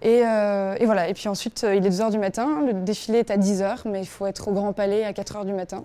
Euh, 0.04 0.76
et, 0.78 0.86
voilà. 0.86 1.08
Et 1.08 1.14
puis 1.14 1.28
ensuite, 1.28 1.64
euh, 1.64 1.74
il 1.74 1.86
est 1.86 1.90
2h 1.90 2.10
du 2.10 2.18
matin. 2.18 2.62
Le 2.66 2.72
défilé 2.72 3.18
est 3.18 3.30
à 3.30 3.36
10h, 3.36 3.80
mais 3.86 4.00
il 4.00 4.06
faut 4.06 4.26
être 4.26 4.48
au 4.48 4.52
Grand 4.52 4.72
Palais 4.72 5.04
à 5.04 5.12
4h 5.12 5.44
du 5.44 5.52
matin. 5.52 5.84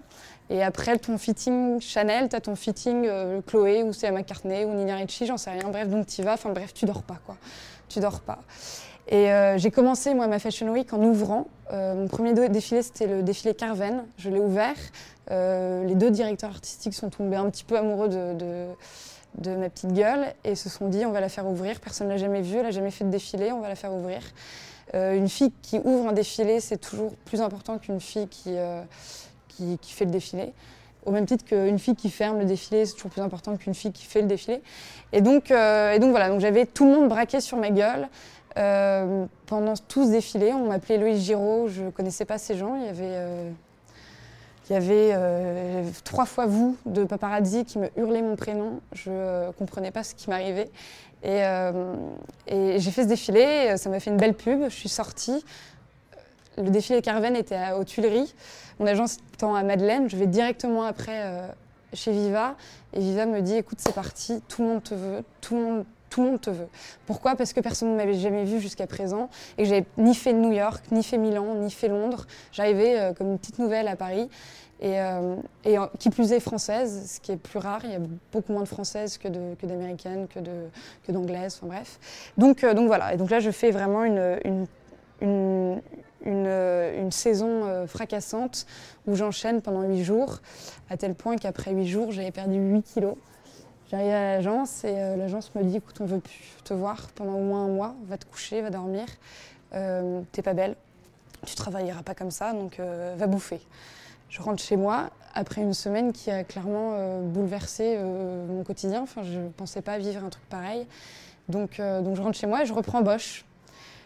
Et 0.50 0.62
après 0.64 0.98
ton 0.98 1.18
fitting 1.18 1.80
Chanel, 1.80 2.28
tu 2.28 2.36
as 2.36 2.42
ton 2.42 2.56
fitting 2.56 3.06
euh, 3.08 3.42
Chloé 3.46 3.84
ou 3.84 3.94
c'est 3.94 4.12
McCartney 4.12 4.66
ou 4.66 4.74
Nina 4.74 4.96
Ricci, 4.96 5.26
j'en 5.26 5.38
sais 5.38 5.52
rien. 5.52 5.70
Bref, 5.70 5.88
donc 5.88 6.08
tu 6.08 6.24
vas. 6.24 6.34
Enfin 6.34 6.50
bref, 6.50 6.74
tu 6.74 6.86
dors 6.86 7.04
pas 7.04 7.20
quoi. 7.26 7.38
Tu 7.88 8.00
dors 8.00 8.20
pas. 8.20 8.40
Et 9.08 9.30
j'ai 9.58 9.72
commencé 9.72 10.14
moi 10.14 10.28
ma 10.28 10.40
Fashion 10.40 10.70
Week 10.70 10.94
en 10.94 11.04
ouvrant. 11.04 11.48
mon 11.74 12.08
premier 12.08 12.34
défilé 12.34 12.82
c'était 12.82 13.08
le 13.08 13.24
défilé 13.24 13.54
Carven. 13.54 14.06
Je 14.18 14.30
l'ai 14.30 14.40
ouvert. 14.40 14.78
les 15.30 15.96
deux 15.96 16.12
directeurs 16.12 16.52
artistiques 16.52 16.94
sont 16.94 17.10
tombés 17.10 17.36
un 17.36 17.50
petit 17.50 17.66
peu 17.66 17.78
amoureux 17.78 18.08
de 18.08 18.68
ma 19.46 19.70
petite 19.70 19.94
gueule 19.94 20.34
et 20.44 20.56
se 20.56 20.70
sont 20.70 20.88
dit 20.88 21.06
on 21.06 21.12
va 21.12 21.22
la 21.22 21.30
faire 21.30 21.48
ouvrir. 21.48 21.80
Personne 21.80 22.08
ne 22.08 22.14
l'a 22.14 22.18
jamais 22.18 22.42
vue, 22.42 22.58
elle 22.58 22.64
n'a 22.64 22.72
jamais 22.72 22.92
fait 22.92 23.04
de 23.04 23.10
défilé, 23.10 23.52
on 23.52 23.62
va 23.62 23.70
la 23.70 23.76
faire 23.76 23.94
ouvrir. 23.94 24.22
Euh, 24.94 25.16
une 25.16 25.30
fille 25.30 25.52
qui 25.62 25.80
ouvre 25.84 26.10
un 26.10 26.14
défilé, 26.14 26.60
c'est 26.60 26.78
toujours 26.78 27.14
plus 27.26 27.42
important 27.42 27.78
qu'une 27.78 28.02
fille 28.02 28.28
qui, 28.28 28.58
euh, 28.58 28.82
qui, 29.48 29.78
fait 29.84 30.06
le 30.06 30.12
défilé. 30.12 30.54
Au 31.06 31.12
même 31.12 31.26
titre 31.26 31.46
qu'une 31.46 31.80
fille 31.80 31.96
qui 31.96 32.10
ferme 32.10 32.40
le 32.40 32.46
défilé, 32.46 32.86
c'est 32.86 32.94
toujours 32.94 33.12
plus 33.12 33.22
important 33.22 33.56
qu'une 33.58 33.74
fille 33.74 33.92
qui 33.92 34.06
fait 34.06 34.22
le 34.22 34.28
défilé. 34.28 34.62
Et 35.14 35.22
donc, 35.22 35.50
euh, 35.50 35.94
et 35.94 36.00
donc 36.00 36.12
voilà, 36.12 36.30
donc 36.30 36.42
j'avais 36.42 36.66
tout 36.66 36.86
le 36.86 36.92
monde 36.92 37.10
braqué 37.10 37.42
sur 37.42 37.58
ma 37.58 37.70
gueule. 37.70 38.08
pendant 39.46 39.74
tout 39.88 40.06
ce 40.06 40.12
défilé, 40.12 40.52
on 40.54 40.68
m'appelait 40.68 40.98
Louise 40.98 41.24
Giraud, 41.24 41.70
je 41.70 41.84
ne 41.84 41.90
connaissais 41.90 42.26
pas 42.26 42.38
ces 42.38 42.58
gens, 42.58 42.76
il 42.76 42.86
y 42.86 42.90
avait 42.90 43.16
il 44.70 44.74
y 44.74 44.76
avait 44.76 45.12
euh, 45.14 45.84
trois 46.04 46.26
fois 46.26 46.46
vous 46.46 46.78
de 46.86 47.04
paparazzi 47.04 47.66
qui 47.66 47.80
me 47.80 47.90
hurlaient 47.98 48.22
mon 48.22 48.36
prénom. 48.36 48.80
Je 48.94 49.10
ne 49.10 49.16
euh, 49.16 49.52
comprenais 49.52 49.92
pas 49.92 50.04
ce 50.04 50.16
qui 50.16 50.30
m'arrivait. 50.30 50.70
Et, 51.24 51.44
euh, 51.44 51.94
et 52.48 52.80
j'ai 52.80 52.92
fait 52.92 53.04
ce 53.04 53.08
défilé, 53.08 53.76
ça 53.78 53.90
m'a 53.90 54.00
fait 54.00 54.12
une 54.12 54.18
belle 54.18 54.34
pub. 54.34 54.64
Je 54.64 54.76
suis 54.76 54.90
sortie. 54.90 55.44
Le 56.58 56.70
défilé 56.70 57.02
Carven 57.02 57.36
était 57.36 57.72
aux 57.78 57.84
Tuileries. 57.84 58.34
Mon 58.80 58.88
agence 58.88 59.18
étant 59.34 59.56
à 59.56 59.64
Madeleine, 59.64 60.10
je 60.10 60.18
vais 60.18 60.28
directement 60.28 60.84
après 60.84 61.52
chez 61.94 62.12
Viva. 62.12 62.56
Et 62.94 63.00
Viva 63.00 63.26
me 63.26 63.42
dit 63.42 63.56
écoute, 63.56 63.78
c'est 63.82 63.94
parti, 63.94 64.42
tout 64.48 64.64
le 64.64 64.68
monde 64.68 64.84
te 64.84 64.96
veut, 64.96 65.24
tout 65.40 65.56
le 65.56 65.62
monde 65.62 65.86
tout 66.12 66.22
le 66.22 66.28
monde 66.28 66.42
te 66.42 66.52
veut. 66.52 66.68
Pourquoi? 67.08 67.36
Parce 67.36 67.54
que 67.54 67.62
personne 67.62 67.92
ne 67.94 67.96
m'avait 67.96 68.14
jamais 68.14 68.44
vu 68.44 68.60
jusqu'à 68.60 68.86
présent 68.86 69.30
et 69.58 69.66
j'avais 69.66 69.86
ni 69.98 70.14
fait 70.14 70.34
New 70.34 70.52
York, 70.52 70.84
ni 70.92 71.04
fait 71.04 71.18
Milan, 71.18 71.56
ni 71.56 71.72
fait 71.72 71.88
Londres. 71.88 72.28
J'arrivais 72.52 73.00
euh, 73.00 73.14
comme 73.14 73.32
une 73.32 73.40
petite 73.40 73.58
nouvelle 73.58 73.88
à 73.88 73.96
Paris 73.96 74.30
et, 74.82 75.00
euh, 75.00 75.38
et 75.64 75.78
qui 76.00 76.10
plus 76.10 76.34
est 76.34 76.42
française, 76.42 77.14
ce 77.16 77.20
qui 77.22 77.32
est 77.32 77.38
plus 77.38 77.60
rare. 77.60 77.82
Il 77.86 77.92
y 77.92 77.96
a 77.96 78.02
beaucoup 78.32 78.52
moins 78.52 78.64
de 78.64 78.68
françaises 78.68 79.18
que 79.18 79.30
d'américaines, 79.66 80.28
que 80.28 81.12
d'anglaises, 81.12 81.58
enfin 81.58 81.68
bref. 81.68 82.00
Donc, 82.38 82.64
euh, 82.64 82.74
voilà, 82.74 83.14
et 83.14 83.18
donc 83.18 83.30
là 83.30 83.40
je 83.40 83.50
fais 83.50 83.72
vraiment 83.72 84.04
une, 84.04 84.68
saison 87.10 87.86
fracassante 87.88 88.66
où 89.08 89.16
j'enchaîne 89.16 89.62
pendant 89.62 89.84
huit 89.84 90.04
jours, 90.04 90.40
à 90.90 90.98
tel 90.98 91.16
point 91.16 91.38
qu'après 91.38 91.72
huit 91.72 91.88
jours 91.88 92.12
j'avais 92.12 92.32
perdu 92.32 92.58
8 92.58 92.82
kilos. 92.82 93.16
J'arrive 93.92 94.12
à 94.12 94.36
l'agence 94.36 94.86
et 94.86 94.94
euh, 94.96 95.18
l'agence 95.18 95.54
me 95.54 95.64
dit 95.64 95.76
écoute, 95.76 95.98
on 96.00 96.06
veut 96.06 96.22
plus 96.22 96.56
te 96.64 96.74
voir 96.74 97.10
pendant 97.14 97.34
au 97.34 97.42
moins 97.42 97.66
un 97.66 97.68
mois, 97.68 97.94
va 98.06 98.18
te 98.18 98.26
coucher, 98.26 98.62
va 98.62 98.70
dormir, 98.70 99.06
euh, 99.74 100.22
t'es 100.32 100.42
pas 100.42 100.54
belle, 100.54 100.78
tu 101.46 101.56
travailleras 101.56 102.02
pas 102.02 102.16
comme 102.16 102.32
ça, 102.32 102.54
donc 102.54 102.80
euh, 102.80 103.16
va 103.18 103.28
bouffer. 103.28 103.60
Je 104.30 104.42
rentre 104.42 104.64
chez 104.64 104.78
moi 104.78 105.10
après 105.34 105.60
une 105.60 105.74
semaine 105.74 106.14
qui 106.14 106.32
a 106.32 106.46
clairement 106.46 107.20
bouleversé 107.20 107.98
mon 107.98 108.64
quotidien. 108.64 109.02
Enfin, 109.02 109.24
je 109.24 109.40
ne 109.40 109.50
pensais 109.50 109.82
pas 109.82 109.98
vivre 109.98 110.24
un 110.24 110.30
truc 110.30 110.48
pareil. 110.48 110.88
Donc, 111.50 111.82
donc 111.82 112.16
je 112.16 112.22
rentre 112.22 112.38
chez 112.38 112.48
moi 112.48 112.64
et 112.64 112.66
je 112.66 112.74
reprends 112.74 113.02
Bosch. 113.02 113.44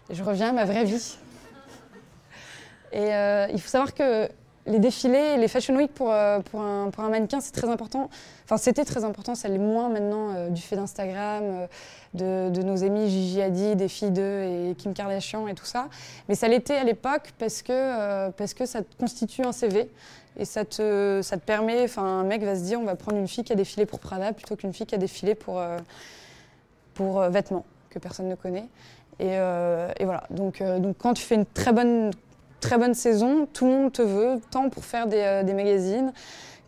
Je 0.10 0.24
reviens 0.24 0.50
à 0.50 0.52
ma 0.52 0.65
vraie 0.65 0.84
vie. 0.84 1.15
Et 2.91 3.12
il 3.54 3.62
faut 3.62 3.69
savoir 3.69 3.93
que 3.93 4.28
les 4.67 4.80
défilés, 4.80 5.38
les 5.38 5.48
Fashion 5.48 5.76
Week 5.76 5.93
pour, 5.93 6.12
euh, 6.12 6.39
pour 6.39 6.62
un 6.62 7.10
mannequin, 7.10 7.39
c'est 7.39 7.52
très 7.52 7.69
important. 7.69 8.10
Enfin, 8.45 8.58
c'était 8.58 8.86
très 8.86 9.03
important, 9.03 9.36
ça 9.36 9.49
l'est 9.49 9.58
moins 9.58 9.89
maintenant 9.89 10.34
euh, 10.34 10.49
du 10.49 10.62
fait 10.62 10.75
d'Instagram, 10.75 11.67
euh, 12.21 12.49
de, 12.49 12.62
nos 12.62 12.84
amis 12.84 13.10
Gigi 13.10 13.41
Hadid, 13.41 13.77
des 13.77 13.88
filles 13.88 14.12
d'eux 14.12 14.43
et 14.43 14.75
Kim 14.77 14.93
Kardashian 14.93 15.47
et 15.47 15.55
tout 15.55 15.65
ça. 15.65 15.89
Mais 16.29 16.36
ça 16.36 16.47
l'était 16.47 16.75
à 16.75 16.84
l'époque 16.84 17.34
parce, 17.39 17.62
que 17.62 18.29
parce 18.31 18.53
que 18.53 18.65
ça 18.65 18.81
constitue 18.99 19.43
un 19.43 19.51
CV 19.51 19.89
et 20.38 20.45
ça 20.45 20.63
te, 20.63 21.21
ça 21.23 21.38
te 21.38 21.43
permet, 21.43 21.84
enfin, 21.84 22.03
un 22.03 22.23
mec 22.23 22.43
va 22.43 22.55
se 22.55 22.62
dire 22.62 22.79
on 22.79 22.86
va 22.86 22.95
prendre 22.95 23.17
une 23.17 23.27
fille 23.27 23.43
qui 23.43 23.53
a 23.53 23.55
défilé 23.55 23.86
pour 23.86 23.99
Prada 23.99 24.31
plutôt 24.31 24.55
qu'une 24.55 24.73
fille 24.73 24.86
qui 24.86 24.95
a 24.95 24.99
défilé 24.99 25.34
pour, 25.36 25.62
pour 26.93 27.21
vêtements 27.21 27.65
que 27.89 27.99
personne 27.99 28.29
ne 28.29 28.36
connaît. 28.36 28.67
Et, 29.19 29.38
voilà. 30.05 30.23
Donc, 30.29 30.62
donc, 30.62 30.95
quand 30.99 31.13
tu 31.13 31.23
fais 31.23 31.36
une 31.36 31.45
très 31.45 31.73
bonne 31.73 32.12
très 32.65 32.77
bonne 32.79 32.95
saison, 32.95 33.47
tout 33.51 33.65
le 33.65 33.71
monde 33.71 33.91
te 33.91 34.01
veut, 34.01 34.41
tant 34.49 34.69
pour 34.69 34.86
faire 34.86 35.05
des, 35.05 35.21
euh, 35.21 35.53
magazines 35.53 36.12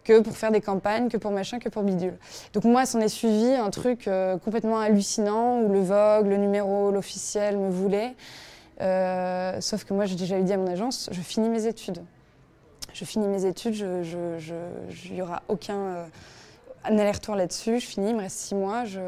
que 0.08 0.22
pour 0.22 0.38
faire 0.38 0.52
des 0.52 0.62
campagnes, 0.62 1.10
que 1.10 1.18
pour 1.18 1.32
machin, 1.32 1.60
que 1.60 1.70
pour 1.70 1.84
bidule. 1.84 2.18
Donc 2.54 2.64
moi, 2.64 2.86
s'en 2.86 3.00
est 3.00 3.10
suivi 3.10 3.54
un 3.54 3.70
truc 3.70 4.08
euh, 4.08 4.38
complètement 4.38 4.80
hallucinant 4.80 5.60
où 5.62 5.72
le 5.72 5.82
Vogue, 5.82 6.28
le 6.28 6.38
numéro, 6.38 6.92
l'officiel 6.92 7.58
me 7.58 7.70
voulait. 7.70 8.16
Euh, 8.82 9.60
sauf 9.60 9.84
que 9.84 9.94
moi, 9.94 10.06
j'ai 10.06 10.16
déjà 10.16 10.40
dit 10.40 10.54
à 10.54 10.58
mon 10.58 10.68
agence, 10.68 11.10
je 11.12 11.22
finis 11.22 11.50
mes 11.50 11.66
études. 11.66 12.02
Je 12.94 13.06
finis 13.06 13.28
mes 13.28 13.46
études, 13.46 13.76
il 13.76 15.14
n'y 15.14 15.22
aura 15.22 15.44
aucun 15.50 16.08
aller-retour 16.84 17.36
là-dessus. 17.36 17.80
Je 17.80 17.86
finis, 17.86 18.10
il 18.10 18.16
me 18.16 18.22
reste 18.22 18.38
six 18.38 18.56
mois. 18.56 18.86
Je, 18.86 19.00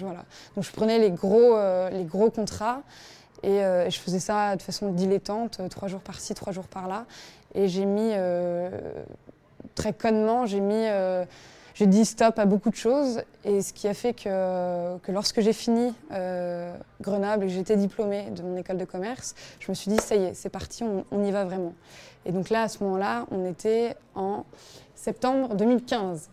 voilà. 0.00 0.24
Donc 0.56 0.64
je 0.64 0.72
prenais 0.72 0.98
les 0.98 1.10
gros, 1.10 1.56
les 1.92 2.04
gros 2.04 2.30
contrats. 2.30 2.82
Euh, 3.44 3.86
et, 3.86 3.90
je 3.90 3.98
faisais 3.98 4.18
ça 4.18 4.56
de 4.56 4.62
façon 4.62 4.90
dilettante, 4.92 5.58
euh, 5.60 5.68
trois 5.68 5.88
jours 5.88 6.00
par-ci, 6.00 6.34
trois 6.34 6.52
jours 6.52 6.66
par-là. 6.66 7.06
Et 7.54 7.68
j'ai 7.68 7.84
mis, 7.84 8.10
euh, 8.14 8.70
très 9.74 9.92
connement, 9.92 10.46
j'ai 10.46 10.60
mis, 10.60 10.86
j'ai 11.74 11.86
dit 11.86 12.04
stop 12.04 12.38
à 12.38 12.46
beaucoup 12.46 12.70
de 12.70 12.76
choses. 12.76 13.22
Et 13.44 13.62
ce 13.62 13.72
qui 13.72 13.88
a 13.88 13.94
fait 13.94 14.12
que, 14.12 14.98
que 14.98 15.12
lorsque 15.12 15.40
j'ai 15.40 15.52
fini 15.52 15.94
Grenoble 17.00 17.44
et 17.44 17.46
que 17.46 17.52
j'étais 17.52 17.76
diplômée 17.76 18.30
de 18.30 18.42
mon 18.42 18.56
école 18.56 18.78
de 18.78 18.84
commerce, 18.84 19.34
je 19.60 19.70
me 19.70 19.74
suis 19.74 19.90
dit, 19.90 19.98
ça 19.98 20.16
y 20.16 20.24
est, 20.24 20.34
c'est 20.34 20.48
parti, 20.48 20.84
on, 21.10 21.24
y 21.24 21.30
va 21.30 21.44
vraiment. 21.44 21.74
Et 22.26 22.32
donc 22.32 22.50
là, 22.50 22.62
à 22.62 22.68
ce 22.68 22.82
moment-là, 22.84 23.26
on 23.30 23.44
était 23.44 23.96
en 24.14 24.44
septembre 24.94 25.54
2015. 25.54 26.28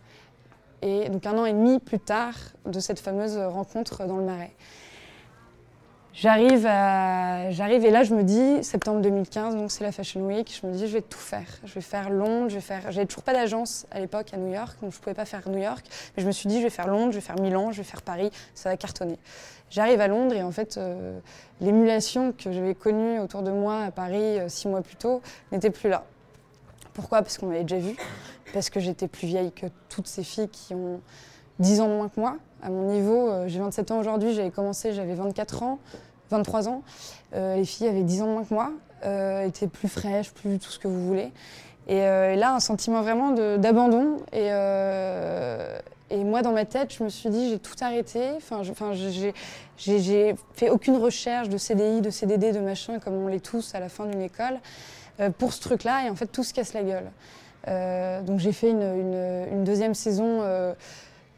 Et 0.82 1.10
donc 1.10 1.26
un 1.26 1.38
an 1.38 1.46
et 1.46 1.54
demi 1.54 1.80
plus 1.80 2.00
tard 2.00 2.36
de 2.66 2.80
cette 2.80 3.00
fameuse 3.00 3.38
rencontre 3.38 4.06
dans 4.06 4.18
le 4.18 4.24
Marais. 4.24 4.52
J'arrive, 6.17 6.65
et 6.65 7.91
là 7.91 8.04
je 8.04 8.15
me 8.15 8.23
dis, 8.23 8.63
septembre 8.63 9.01
2015, 9.01 9.58
donc 9.58 9.69
c'est 9.69 9.84
la 9.84 9.91
Fashion 9.91 10.21
Week, 10.21 10.49
je 10.62 10.65
me 10.65 10.71
dis 10.71 10.88
je 10.88 10.93
vais 10.93 11.01
tout 11.01 11.19
faire. 11.19 11.45
Je 11.65 11.73
vais 11.73 11.82
faire 11.82 12.10
Londres, 12.10 12.47
je 12.47 12.56
vais 12.56 12.62
faire... 12.62 12.89
J'avais 12.89 13.06
toujours 13.06 13.23
pas 13.23 13.34
d'agence 13.34 13.86
à 13.91 13.99
l'époque 13.99 14.34
à 14.34 14.38
New 14.38 14.54
York, 14.54 14.78
donc 14.82 14.93
je 14.93 14.99
pouvais 14.99 15.13
pas 15.13 15.25
faire 15.25 15.49
New 15.49 15.62
York. 15.62 15.86
Mais 16.15 16.23
je 16.23 16.28
me 16.28 16.32
suis 16.32 16.47
dit 16.47 16.60
je 16.60 16.63
vais 16.63 16.69
faire 16.69 16.88
Londres, 16.88 17.12
je 17.12 17.17
vais 17.17 17.21
faire 17.21 17.38
Milan, 17.41 17.73
je 17.73 17.80
vais 17.80 17.84
faire 17.84 18.01
Paris, 18.01 18.32
ça 18.54 18.69
va 18.69 18.78
cartonner. 18.78 19.19
J'arrive 19.69 19.99
à 19.99 20.08
Londres 20.08 20.34
et 20.34 20.41
en 20.41 20.51
fait 20.51 20.78
euh, 20.78 21.19
l'émulation 21.60 22.32
que 22.32 22.49
j'avais 22.49 22.75
connue 22.75 23.19
autour 23.19 23.41
de 23.41 23.51
moi 23.51 23.82
à 23.82 23.91
Paris 23.91 24.39
euh, 24.39 24.47
six 24.47 24.69
mois 24.69 24.82
plus 24.82 24.95
tôt 24.95 25.21
n'était 25.51 25.69
plus 25.69 25.89
là. 25.89 26.06
Pourquoi? 26.93 27.23
Parce 27.23 27.38
qu'on 27.38 27.47
m'avait 27.47 27.63
déjà 27.63 27.80
vu, 27.80 27.97
parce 28.54 28.69
que 28.69 28.80
j'étais 28.80 29.10
plus 29.10 29.28
vieille 29.28 29.51
que 29.51 29.65
toutes 29.89 30.08
ces 30.08 30.23
filles 30.23 30.47
qui 30.47 30.73
ont 30.73 31.01
10 31.60 31.82
ans 31.82 31.88
moins 31.88 32.10
que 32.10 32.20
moi. 32.20 32.38
À 32.62 32.70
mon 32.70 32.91
niveau, 32.91 33.30
euh, 33.30 33.48
j'ai 33.48 33.60
27 33.60 33.91
ans 33.91 34.00
aujourd'hui, 34.00 34.34
j'avais 34.34 34.50
commencé, 34.50 34.94
j'avais 34.94 35.13
24 35.13 35.63
ans, 35.63 35.80
23 36.32 36.68
ans. 36.68 36.82
Euh, 37.36 37.58
les 37.58 37.65
filles 37.65 37.88
avaient 37.88 38.04
10 38.04 38.24
ans 38.24 38.28
moins 38.28 38.44
que 38.44 38.54
moi, 38.54 38.72
euh, 39.06 39.46
étaient 39.46 39.68
plus 39.68 39.88
fraîches, 39.88 40.32
plus 40.32 40.58
tout 40.58 40.72
ce 40.72 40.80
que 40.80 40.88
vous 40.88 41.06
voulez. 41.06 41.32
Et, 41.88 42.00
là, 42.00 42.56
un 42.56 42.60
sentiment 42.60 43.04
vraiment 43.04 43.32
d'abandon. 43.58 44.18
Et, 44.34 44.48
et, 46.10 46.24
moi, 46.24 46.41
dans 46.41 46.52
ma 46.52 46.65
tête, 46.65 46.91
je 46.91 47.04
me 47.04 47.10
suis 47.10 47.30
dit, 47.30 47.52
j'ai 47.52 47.60
tout 47.60 47.76
arrêté. 47.80 48.32
Enfin, 48.38 48.62
j'ai 49.78 50.36
fait 50.56 50.70
aucune 50.72 50.98
recherche 50.98 51.48
de 51.48 51.60
CDI, 51.60 52.02
de 52.02 52.10
CDD, 52.10 52.54
de 52.54 52.60
machin, 52.60 52.98
comme 52.98 53.13
on 53.13 53.28
l'est 53.28 53.39
tous 53.39 53.76
à 53.76 53.80
la 53.80 53.89
fin 53.89 54.08
d'une 54.08 54.24
école, 54.24 54.58
pour 55.38 55.54
ce 55.54 55.62
truc-là. 55.62 56.08
Et 56.08 56.10
en 56.10 56.15
fait, 56.15 56.26
tout 56.26 56.44
se 56.44 56.56
casse 56.56 56.74
la 56.74 56.82
gueule. 56.82 58.26
donc 58.26 58.39
j'ai 58.39 58.52
fait 58.52 58.72
une, 58.72 59.46
une, 59.52 59.63
deuxième 59.63 59.94
saison 59.94 60.41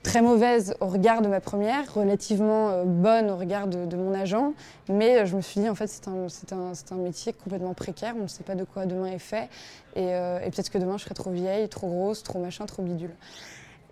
très 0.07 0.21
mauvaise 0.21 0.73
au 0.79 0.87
regard 0.87 1.21
de 1.21 1.27
ma 1.27 1.41
première, 1.41 1.93
relativement 1.93 2.69
euh, 2.69 2.83
bonne 2.85 3.29
au 3.29 3.35
regard 3.35 3.67
de, 3.67 3.97
mon 3.97 4.13
agent, 4.13 4.53
mais 4.87 5.17
euh, 5.17 5.25
je 5.25 5.35
me 5.35 5.41
suis 5.41 5.59
dit 5.59 5.67
en 5.67 5.75
fait 5.75 5.87
c'est 5.87 6.07
un, 6.07 6.27
un, 6.53 6.71
un, 6.91 6.95
métier 6.95 7.33
complètement 7.33 7.73
précaire, 7.73 8.13
on 8.17 8.23
ne 8.23 8.27
sait 8.27 8.45
pas 8.45 8.55
de 8.55 8.63
quoi 8.63 8.85
demain 8.85 9.07
est 9.07 9.19
fait, 9.19 9.49
euh, 9.97 10.39
et 10.39 10.49
peut-être 10.49 10.69
que 10.69 10.77
demain 10.77 10.97
je 10.97 11.03
serai 11.03 11.13
trop 11.13 11.29
vieille, 11.29 11.67
trop 11.67 11.87
grosse, 11.87 12.23
trop 12.23 12.39
machin, 12.39 12.65
trop 12.65 12.83
bidule. 12.83 13.13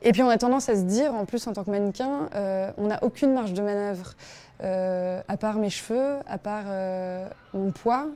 Et 0.04 0.14
puis 0.14 0.24
on 0.24 0.30
a 0.30 0.38
tendance 0.38 0.70
à 0.70 0.76
se 0.76 0.84
dire, 0.84 1.14
en 1.14 1.26
plus 1.26 1.46
en 1.48 1.54
tant 1.54 1.66
que 1.66 1.72
mannequin, 1.72 2.30
on 2.78 2.88
n'a 2.88 3.04
aucune 3.04 3.34
marge 3.34 3.54
de 3.54 3.62
manœuvre, 3.62 4.14
à 4.62 5.38
part 5.38 5.56
mes 5.56 5.70
cheveux, 5.70 6.18
à 6.28 6.38
part 6.38 6.66
mon 7.54 7.72
poids, 7.72 8.08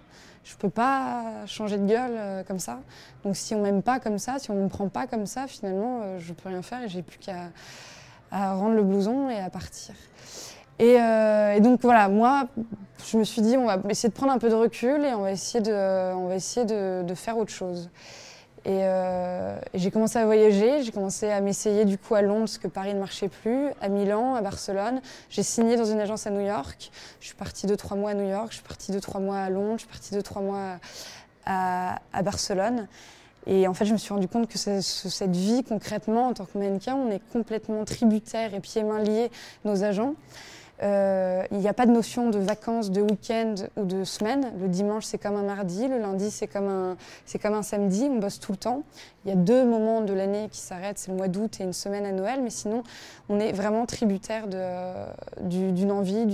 je 0.43 0.55
peux 0.55 0.69
pas 0.69 1.45
changer 1.45 1.77
de 1.77 1.85
gueule 1.85 2.43
comme 2.45 2.59
ça. 2.59 2.79
Donc 3.23 3.35
si 3.35 3.53
on 3.55 3.61
m'aime 3.61 3.81
pas 3.81 3.99
comme 3.99 4.17
ça, 4.17 4.39
si 4.39 4.51
on 4.51 4.55
me 4.55 4.67
prend 4.67 4.89
pas 4.89 5.07
comme 5.07 5.25
ça, 5.25 5.47
finalement, 5.47 6.17
je 6.17 6.33
peux 6.33 6.49
rien 6.49 6.61
faire 6.61 6.83
et 6.83 6.89
j'ai 6.89 7.01
plus 7.01 7.19
qu'à 7.19 7.49
rendre 8.31 8.75
le 8.75 8.83
blouson 8.83 9.29
et 9.29 9.39
à 9.39 9.49
partir. 9.49 9.95
Euh, 10.81 11.53
et, 11.53 11.59
donc 11.59 11.81
voilà, 11.81 12.07
moi, 12.07 12.47
je 13.05 13.17
me 13.17 13.23
suis 13.23 13.41
dit, 13.41 13.57
on 13.57 13.65
va 13.65 13.79
essayer 13.89 14.09
de 14.09 14.13
prendre 14.13 14.31
un 14.31 14.37
peu 14.37 14.49
de 14.49 14.55
recul 14.55 15.03
et 15.03 15.13
on 15.13 15.21
va 15.21 15.31
essayer 15.31 15.61
de, 15.61 16.13
on 16.13 16.27
va 16.27 16.35
essayer 16.35 16.65
de, 16.65 17.13
faire 17.15 17.37
autre 17.37 17.51
chose. 17.51 17.89
Euh, 18.69 19.59
et, 19.73 19.79
j'ai 19.79 19.89
commencé 19.89 20.19
à 20.19 20.25
voyager, 20.25 20.83
j'ai 20.83 20.91
commencé 20.91 21.29
à 21.29 21.41
m'essayer 21.41 21.85
du 21.85 21.97
coup 21.97 22.13
à 22.15 22.21
Londres 22.21 22.41
parce 22.41 22.59
que 22.59 22.67
Paris 22.67 22.93
ne 22.93 22.99
marchait 22.99 23.29
plus, 23.29 23.69
à 23.81 23.89
Milan, 23.89 24.35
à 24.35 24.41
Barcelone. 24.41 25.01
J'ai 25.29 25.43
signé 25.43 25.75
dans 25.75 25.85
une 25.85 25.99
agence 25.99 26.27
à 26.27 26.29
New 26.29 26.45
York. 26.45 26.91
Je 27.19 27.27
suis 27.27 27.35
partie 27.35 27.65
deux 27.65 27.77
trois 27.77 27.97
mois 27.97 28.11
à 28.11 28.13
New 28.13 28.29
York, 28.29 28.47
je 28.49 28.55
suis 28.55 28.63
partie 28.63 28.91
deux 28.91 29.01
trois 29.01 29.19
mois 29.19 29.39
à 29.39 29.49
Londres, 29.49 29.75
je 29.77 29.81
suis 29.81 29.89
partie 29.89 30.13
deux 30.13 30.21
trois 30.21 30.41
mois 30.41 30.77
à, 31.45 31.99
Barcelone. 32.23 32.87
Et 33.47 33.67
en 33.67 33.73
fait, 33.73 33.85
je 33.85 33.93
me 33.93 33.97
suis 33.97 34.13
rendu 34.13 34.27
compte 34.27 34.47
que 34.47 34.57
cette 34.59 35.35
vie, 35.35 35.63
concrètement, 35.63 36.27
en 36.27 36.33
tant 36.33 36.45
que 36.45 36.57
mannequin, 36.57 36.95
on 36.95 37.09
est 37.09 37.21
complètement 37.31 37.83
tributaire 37.85 38.53
et 38.53 38.59
pieds-mains 38.59 38.99
liés 38.99 39.31
nos 39.65 39.83
agents. 39.83 40.13
Euh, 40.81 41.43
il 41.51 41.57
n'y 41.57 41.67
a 41.67 41.73
pas 41.73 41.85
de 41.85 41.91
notion 41.91 42.29
de 42.29 42.39
vacances, 42.39 42.89
de 42.91 43.01
week-end 43.01 43.55
ou 43.75 43.83
de 43.83 44.03
semaine. 44.03 44.51
Le 44.61 44.67
dimanche, 44.67 45.05
c'est 45.05 45.17
comme 45.17 45.35
un 45.35 45.43
mardi. 45.43 45.87
Le 45.87 45.99
lundi, 45.99 46.31
c'est 46.31 46.47
comme, 46.47 46.67
un, 46.67 46.97
comme 47.41 47.53
un 47.53 47.63
samedi. 47.63 48.07
On 48.09 48.19
bosse 48.19 48.39
tout 48.39 48.53
le 48.53 48.57
temps. 48.57 48.83
Il 49.25 49.29
y 49.29 49.33
a 49.33 49.35
deux 49.35 49.65
moments 49.65 50.01
de 50.01 50.13
l'année 50.13 50.47
qui 50.49 50.59
s'arrêtent. 50.59 50.97
C'est 50.97 51.11
le 51.11 51.17
mois 51.17 51.27
d'août 51.27 51.59
et 51.59 51.63
une 51.63 51.73
semaine 51.73 52.05
à 52.05 52.11
Noël. 52.11 52.39
Mais 52.41 52.49
sinon, 52.49 52.83
on 53.27 53.39
est 53.39 53.51
vraiment 53.51 53.85
tributaire 53.85 54.45
d'une 55.41 55.91
envie, 55.91 56.25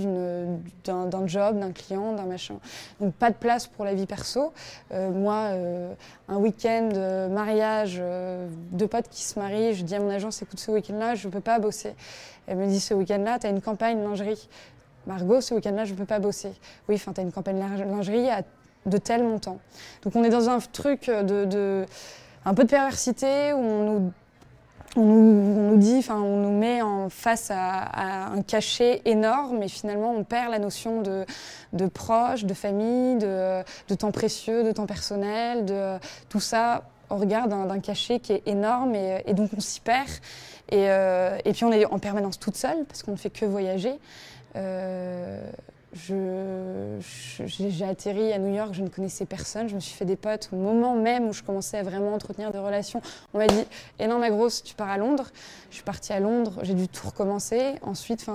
d'un 0.84 1.26
job, 1.26 1.58
d'un 1.58 1.72
client, 1.72 2.12
d'un 2.12 2.26
machin. 2.26 2.56
Donc, 3.00 3.14
pas 3.14 3.30
de 3.30 3.36
place 3.36 3.66
pour 3.66 3.84
la 3.84 3.94
vie 3.94 4.06
perso. 4.06 4.52
Euh, 4.92 5.10
moi, 5.10 5.48
euh, 5.50 5.92
un 6.28 6.36
week-end, 6.36 6.90
mariage, 7.30 8.00
deux 8.70 8.86
potes 8.86 9.08
qui 9.10 9.24
se 9.24 9.38
marient, 9.38 9.74
je 9.74 9.82
dis 9.82 9.94
à 9.94 10.00
mon 10.00 10.10
agence, 10.10 10.40
écoute, 10.42 10.60
ce 10.60 10.70
week-end-là, 10.70 11.16
je 11.16 11.26
ne 11.26 11.32
peux 11.32 11.40
pas 11.40 11.58
bosser. 11.58 11.94
Elle 12.46 12.58
me 12.58 12.66
dit 12.66 12.80
ce 12.80 12.94
week-end-là, 12.94 13.38
tu 13.38 13.46
as 13.46 13.50
une 13.50 13.60
campagne 13.60 14.02
lingerie. 14.02 14.48
Margot, 15.06 15.40
ce 15.40 15.54
week-end-là, 15.54 15.84
je 15.84 15.92
ne 15.92 15.98
peux 15.98 16.04
pas 16.04 16.18
bosser. 16.18 16.52
Oui, 16.88 16.96
enfin, 16.96 17.12
tu 17.12 17.20
as 17.20 17.24
une 17.24 17.32
campagne 17.32 17.58
lingerie 17.58 18.28
à 18.28 18.42
de 18.86 18.98
tel 18.98 19.22
montant. 19.24 19.58
Donc 20.02 20.16
on 20.16 20.24
est 20.24 20.30
dans 20.30 20.48
un 20.48 20.58
truc 20.60 21.10
de, 21.10 21.84
un 22.44 22.54
peu 22.54 22.64
de 22.64 22.68
perversité 22.68 23.52
où 23.52 23.58
on 23.58 23.84
nous, 23.84 24.12
on 24.96 25.02
nous, 25.02 25.76
dit, 25.76 25.96
enfin, 25.98 26.20
on 26.20 26.38
nous 26.38 26.56
met 26.56 26.80
en 26.80 27.10
face 27.10 27.50
à, 27.50 28.32
un 28.32 28.42
cachet 28.42 29.02
énorme 29.04 29.62
et 29.62 29.68
finalement 29.68 30.12
on 30.12 30.24
perd 30.24 30.50
la 30.50 30.58
notion 30.58 31.02
de, 31.02 31.26
de 31.72 31.86
proche, 31.86 32.44
de 32.44 32.54
famille, 32.54 33.16
de, 33.16 33.62
de, 33.88 33.94
temps 33.94 34.12
précieux, 34.12 34.64
de 34.64 34.72
temps 34.72 34.86
personnel, 34.86 35.64
de 35.66 35.98
tout 36.28 36.40
ça 36.40 36.84
au 37.10 37.16
regard 37.16 37.46
d'un 37.46 37.78
cachet 37.78 38.18
qui 38.18 38.32
est 38.32 38.42
énorme 38.46 38.94
et 38.94 39.34
donc 39.34 39.50
on 39.56 39.60
s'y 39.60 39.80
perd. 39.80 40.08
Euh, 40.72 41.38
et, 41.44 41.52
puis 41.52 41.64
on 41.64 41.72
est 41.72 41.84
en 41.86 41.98
permanence 41.98 42.38
toute 42.38 42.56
seule 42.56 42.84
parce 42.86 43.02
qu'on 43.02 43.12
ne 43.12 43.16
fait 43.16 43.30
que 43.30 43.44
voyager. 43.44 43.92
Euh, 44.56 45.50
j'ai 45.94 47.84
atterri 47.84 48.32
à 48.32 48.38
New 48.38 48.54
York, 48.54 48.74
je 48.74 48.82
ne 48.82 48.88
connaissais 48.88 49.24
personne, 49.24 49.68
je 49.68 49.74
me 49.74 49.80
suis 49.80 49.94
fait 49.94 50.04
des 50.04 50.16
potes 50.16 50.50
au 50.52 50.56
moment 50.56 50.94
même 50.94 51.26
où 51.26 51.32
je 51.32 51.42
commençais 51.42 51.78
à 51.78 51.82
vraiment 51.82 52.12
entretenir 52.12 52.50
des 52.50 52.58
relations. 52.58 53.00
On 53.32 53.38
m'a 53.38 53.46
dit 53.46 53.64
"Et 53.98 54.06
non 54.06 54.18
ma 54.18 54.28
grosse, 54.28 54.62
tu 54.62 54.74
pars 54.74 54.90
à 54.90 54.98
Londres." 54.98 55.30
Je 55.70 55.76
suis 55.76 55.84
partie 55.84 56.12
à 56.12 56.20
Londres, 56.20 56.58
j'ai 56.62 56.74
dû 56.74 56.88
tout 56.88 57.06
recommencer. 57.06 57.76
Ensuite, 57.80 58.26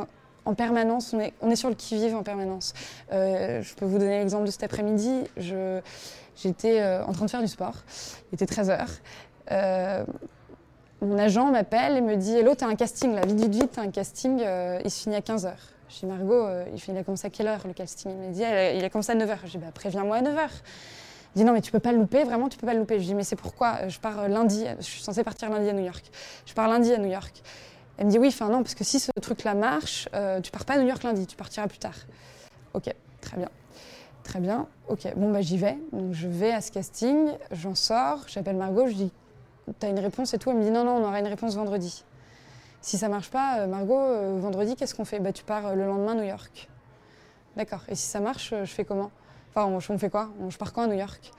en 0.45 0.55
permanence, 0.55 1.13
on 1.41 1.51
est, 1.51 1.55
sur 1.55 1.69
le 1.69 1.75
qui-vive 1.75 2.15
en 2.15 2.23
permanence. 2.23 2.73
Euh, 3.11 3.61
je 3.61 3.75
peux 3.75 3.85
vous 3.85 3.99
donner 3.99 4.17
l'exemple 4.17 4.45
de 4.45 4.51
cet 4.51 4.63
après-midi. 4.63 5.25
J'étais 6.35 6.83
en 6.83 7.11
train 7.11 7.25
de 7.25 7.29
faire 7.29 7.41
du 7.41 7.47
sport, 7.47 7.75
il 8.31 8.41
était 8.41 8.51
13h 8.51 8.87
mon 11.01 11.17
agent 11.17 11.51
m'appelle 11.51 11.97
et 11.97 12.01
me 12.01 12.15
dit 12.15 12.35
Hello, 12.35 12.55
t'as 12.55 12.67
un 12.67 12.75
casting 12.75 13.13
là, 13.13 13.25
vite, 13.25 13.39
vite, 13.39 13.53
vite, 13.53 13.71
t'as 13.73 13.81
un 13.81 13.91
casting, 13.91 14.41
euh, 14.41 14.79
il 14.83 14.91
se 14.91 15.03
finit 15.03 15.15
à 15.15 15.19
15h. 15.19 15.51
Je 15.89 15.99
dis 15.99 16.05
Margot, 16.05 16.45
euh, 16.45 16.65
il, 16.87 16.97
a 16.97 17.03
commencé 17.03 17.27
à 17.27 17.29
quelle 17.29 17.47
heure 17.47 17.61
le 17.65 17.73
casting? 17.73 18.11
Il 18.11 18.29
me 18.29 18.33
dit 18.33 18.43
Il 18.77 18.85
a 18.85 18.89
commencé 18.89 19.11
à 19.11 19.15
9h. 19.15 19.37
Je 19.45 19.51
dis 19.51 19.57
bah, 19.57 19.71
Préviens-moi 19.73 20.17
à 20.17 20.21
9h. 20.21 20.49
Il 21.35 21.39
dit 21.39 21.43
Non, 21.43 21.53
mais 21.53 21.61
tu 21.61 21.71
peux 21.71 21.79
pas 21.79 21.91
le 21.91 21.97
louper, 21.97 22.23
vraiment, 22.23 22.47
tu 22.47 22.57
peux 22.57 22.67
pas 22.67 22.73
le 22.73 22.79
louper. 22.79 22.99
Je 22.99 23.05
dis 23.05 23.15
Mais 23.15 23.23
c'est 23.23 23.35
pourquoi? 23.35 23.87
Je 23.89 23.99
pars 23.99 24.29
lundi, 24.29 24.65
je 24.79 24.85
suis 24.85 25.01
censée 25.01 25.23
partir 25.23 25.49
lundi 25.49 25.69
à 25.69 25.73
New 25.73 25.83
York. 25.83 26.03
Je 26.45 26.53
pars 26.53 26.67
lundi 26.69 26.93
à 26.93 26.97
New 26.97 27.09
York. 27.09 27.41
Elle 27.97 28.05
me 28.05 28.11
dit 28.11 28.19
Oui, 28.19 28.29
enfin 28.29 28.49
non, 28.49 28.63
parce 28.63 28.75
que 28.75 28.83
si 28.83 28.99
ce 28.99 29.11
truc-là 29.19 29.53
marche, 29.53 30.07
euh, 30.13 30.39
tu 30.39 30.51
pars 30.51 30.65
pas 30.65 30.75
à 30.75 30.77
New 30.77 30.87
York 30.87 31.03
lundi, 31.03 31.27
tu 31.27 31.35
partiras 31.35 31.67
plus 31.67 31.79
tard. 31.79 31.95
Ok, 32.73 32.93
très 33.19 33.37
bien. 33.37 33.49
Très 34.23 34.39
bien, 34.39 34.67
ok, 34.87 35.13
bon 35.15 35.31
bah 35.31 35.41
j'y 35.41 35.57
vais. 35.57 35.77
Donc 35.91 36.13
je 36.13 36.27
vais 36.27 36.51
à 36.51 36.61
ce 36.61 36.71
casting, 36.71 37.31
j'en 37.51 37.73
sors, 37.73 38.23
j'appelle 38.27 38.55
Margot, 38.55 38.87
je 38.87 38.93
dis 38.93 39.11
tu 39.79 39.85
as 39.85 39.89
une 39.89 39.99
réponse 39.99 40.33
et 40.33 40.37
tout. 40.37 40.49
Elle 40.49 40.57
me 40.57 40.63
dit 40.63 40.71
non, 40.71 40.83
non, 40.83 40.97
on 40.97 41.03
aura 41.03 41.19
une 41.19 41.27
réponse 41.27 41.55
vendredi. 41.55 42.03
Si 42.81 42.97
ça 42.97 43.09
marche 43.09 43.29
pas, 43.29 43.59
euh, 43.59 43.67
Margot, 43.67 43.93
euh, 43.93 44.39
vendredi, 44.39 44.75
qu'est-ce 44.75 44.95
qu'on 44.95 45.05
fait? 45.05 45.19
Bah, 45.19 45.31
Tu 45.31 45.43
pars 45.43 45.67
euh, 45.67 45.75
le 45.75 45.85
lendemain 45.85 46.13
à 46.13 46.15
New 46.15 46.23
York. 46.23 46.67
D'accord. 47.55 47.81
Et 47.87 47.95
si 47.95 48.07
ça 48.07 48.19
marche, 48.19 48.53
je 48.57 48.65
fais 48.65 48.85
comment? 48.85 49.11
Enfin, 49.53 49.65
on, 49.67 49.97
fait 49.97 50.09
quoi? 50.09 50.29
Je 50.49 50.57
pars 50.57 50.73
quand 50.73 50.83
à 50.83 50.87
New 50.87 50.97
York? 50.97 51.31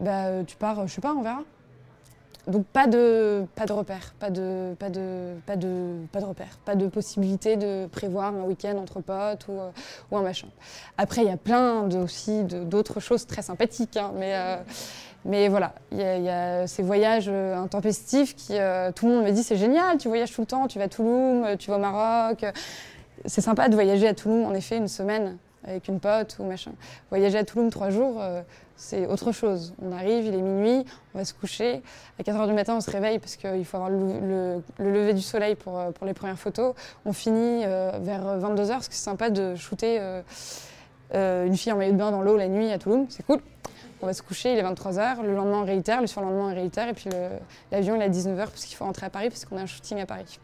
Bah, 0.00 0.42
Tu 0.44 0.56
pars, 0.56 0.86
je 0.86 0.92
sais 0.92 1.00
pas, 1.00 1.12
on 1.12 1.22
verra. 1.22 1.42
Donc 2.48 2.66
pas 2.66 2.86
de, 2.86 3.44
pas 3.54 3.66
de 3.66 3.72
repère, 3.72 4.14
pas 4.18 4.30
de, 4.30 4.74
pas, 4.78 4.90
de, 4.90 5.34
pas, 5.46 5.56
de, 5.56 6.06
pas 6.10 6.20
de 6.20 6.26
pas 6.64 6.74
de 6.74 6.86
possibilité 6.88 7.56
de 7.56 7.86
prévoir 7.86 8.34
un 8.34 8.42
week-end 8.42 8.76
entre 8.78 9.00
potes 9.00 9.46
ou, 9.48 9.58
ou 10.10 10.16
un 10.16 10.22
machin. 10.22 10.48
Après, 10.98 11.22
il 11.22 11.28
y 11.28 11.32
a 11.32 11.36
plein 11.36 11.86
de, 11.86 11.98
aussi 11.98 12.42
d'autres 12.42 12.98
choses 13.00 13.26
très 13.26 13.42
sympathiques, 13.42 13.96
hein, 13.96 14.12
mais 14.18 14.34
mais 15.24 15.48
voilà, 15.48 15.74
il 15.92 15.98
y, 15.98 16.28
a 16.28 16.66
ces 16.66 16.82
voyages 16.82 17.28
euh, 17.28 17.56
intempestifs 17.56 18.34
qui, 18.34 18.58
euh, 18.58 18.90
tout 18.90 19.06
le 19.06 19.14
monde 19.14 19.24
me 19.24 19.30
dit 19.30 19.44
c'est 19.44 19.56
génial, 19.56 19.98
tu 19.98 20.08
voyages 20.08 20.32
tout 20.32 20.40
le 20.40 20.46
temps, 20.48 20.66
tu 20.66 20.78
vas 20.78 20.86
à 20.86 20.88
Toulouse, 20.88 21.44
euh, 21.46 21.56
tu 21.56 21.70
vas 21.70 21.76
au 21.76 21.80
Maroc. 21.80 22.44
C'est 23.26 23.40
sympa 23.40 23.68
de 23.68 23.74
voyager 23.74 24.08
à 24.08 24.14
Toulouse, 24.14 24.44
en 24.44 24.52
effet, 24.52 24.78
une 24.78 24.88
semaine 24.88 25.36
avec 25.64 25.88
une 25.88 26.00
pote 26.00 26.36
ou 26.38 26.44
machin. 26.44 26.72
Voyager 27.10 27.38
à 27.38 27.44
Toulouse 27.44 27.70
trois 27.70 27.90
jours, 27.90 28.22
c'est 28.76 29.06
autre 29.06 29.32
chose. 29.32 29.74
On 29.82 29.92
arrive, 29.92 30.26
il 30.26 30.34
est 30.34 30.42
minuit, 30.42 30.84
on 31.14 31.18
va 31.18 31.24
se 31.24 31.34
coucher. 31.34 31.82
À 32.18 32.24
4 32.24 32.36
h 32.36 32.46
du 32.48 32.52
matin, 32.52 32.76
on 32.76 32.80
se 32.80 32.90
réveille 32.90 33.18
parce 33.18 33.36
qu'il 33.36 33.64
faut 33.64 33.76
avoir 33.76 33.90
le, 33.90 34.62
lever 34.78 35.14
du 35.14 35.22
soleil 35.22 35.54
pour, 35.54 35.80
pour 35.94 36.06
les 36.06 36.14
premières 36.14 36.38
photos. 36.38 36.74
On 37.04 37.12
finit 37.12 37.64
vers 37.64 38.38
22 38.38 38.64
h 38.64 38.68
parce 38.68 38.88
que 38.88 38.94
c'est 38.94 39.04
sympa 39.04 39.30
de 39.30 39.54
shooter 39.54 40.00
une 41.14 41.56
fille 41.56 41.72
en 41.72 41.76
maillot 41.76 41.92
de 41.92 41.98
bain 41.98 42.10
dans 42.10 42.22
l'eau 42.22 42.36
la 42.36 42.48
nuit 42.48 42.70
à 42.70 42.78
Toulouse, 42.78 43.06
c'est 43.10 43.24
cool 43.24 43.40
on 44.02 44.06
va 44.06 44.14
se 44.14 44.22
coucher, 44.22 44.52
il 44.52 44.58
est 44.58 44.62
23h, 44.62 45.22
le 45.22 45.34
lendemain 45.34 45.60
on 45.60 45.64
réitère, 45.64 46.00
le 46.00 46.08
surlendemain 46.08 46.50
on 46.50 46.54
réitère, 46.54 46.88
et 46.88 46.92
puis 46.92 47.08
l'avion 47.70 47.94
il 47.94 48.02
est 48.02 48.06
à 48.06 48.08
19h 48.08 48.36
parce 48.36 48.64
qu'il 48.64 48.76
faut 48.76 48.84
rentrer 48.84 49.06
à 49.06 49.10
Paris 49.10 49.28
parce 49.28 49.44
qu'on 49.44 49.56
a 49.56 49.62
un 49.62 49.66
shooting 49.66 50.00
à 50.00 50.06
Paris. 50.06 50.38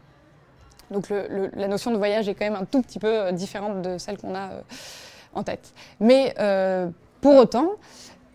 Donc 0.91 1.09
la 1.09 1.67
notion 1.67 1.91
de 1.91 1.97
voyage 1.97 2.29
est 2.29 2.33
quand 2.33 2.45
même 2.45 2.55
un 2.55 2.65
tout 2.65 2.81
petit 2.81 2.97
peu 2.97 3.07
euh, 3.07 3.31
différente 3.31 3.83
de 3.83 3.99
celle 3.99 4.17
qu'on 4.17 4.33
a 4.33 4.49
euh, 4.49 4.61
en 5.33 5.43
tête. 5.43 5.73
Mais 5.99 6.33
euh, 6.39 6.89
pour 7.21 7.35
autant, 7.35 7.71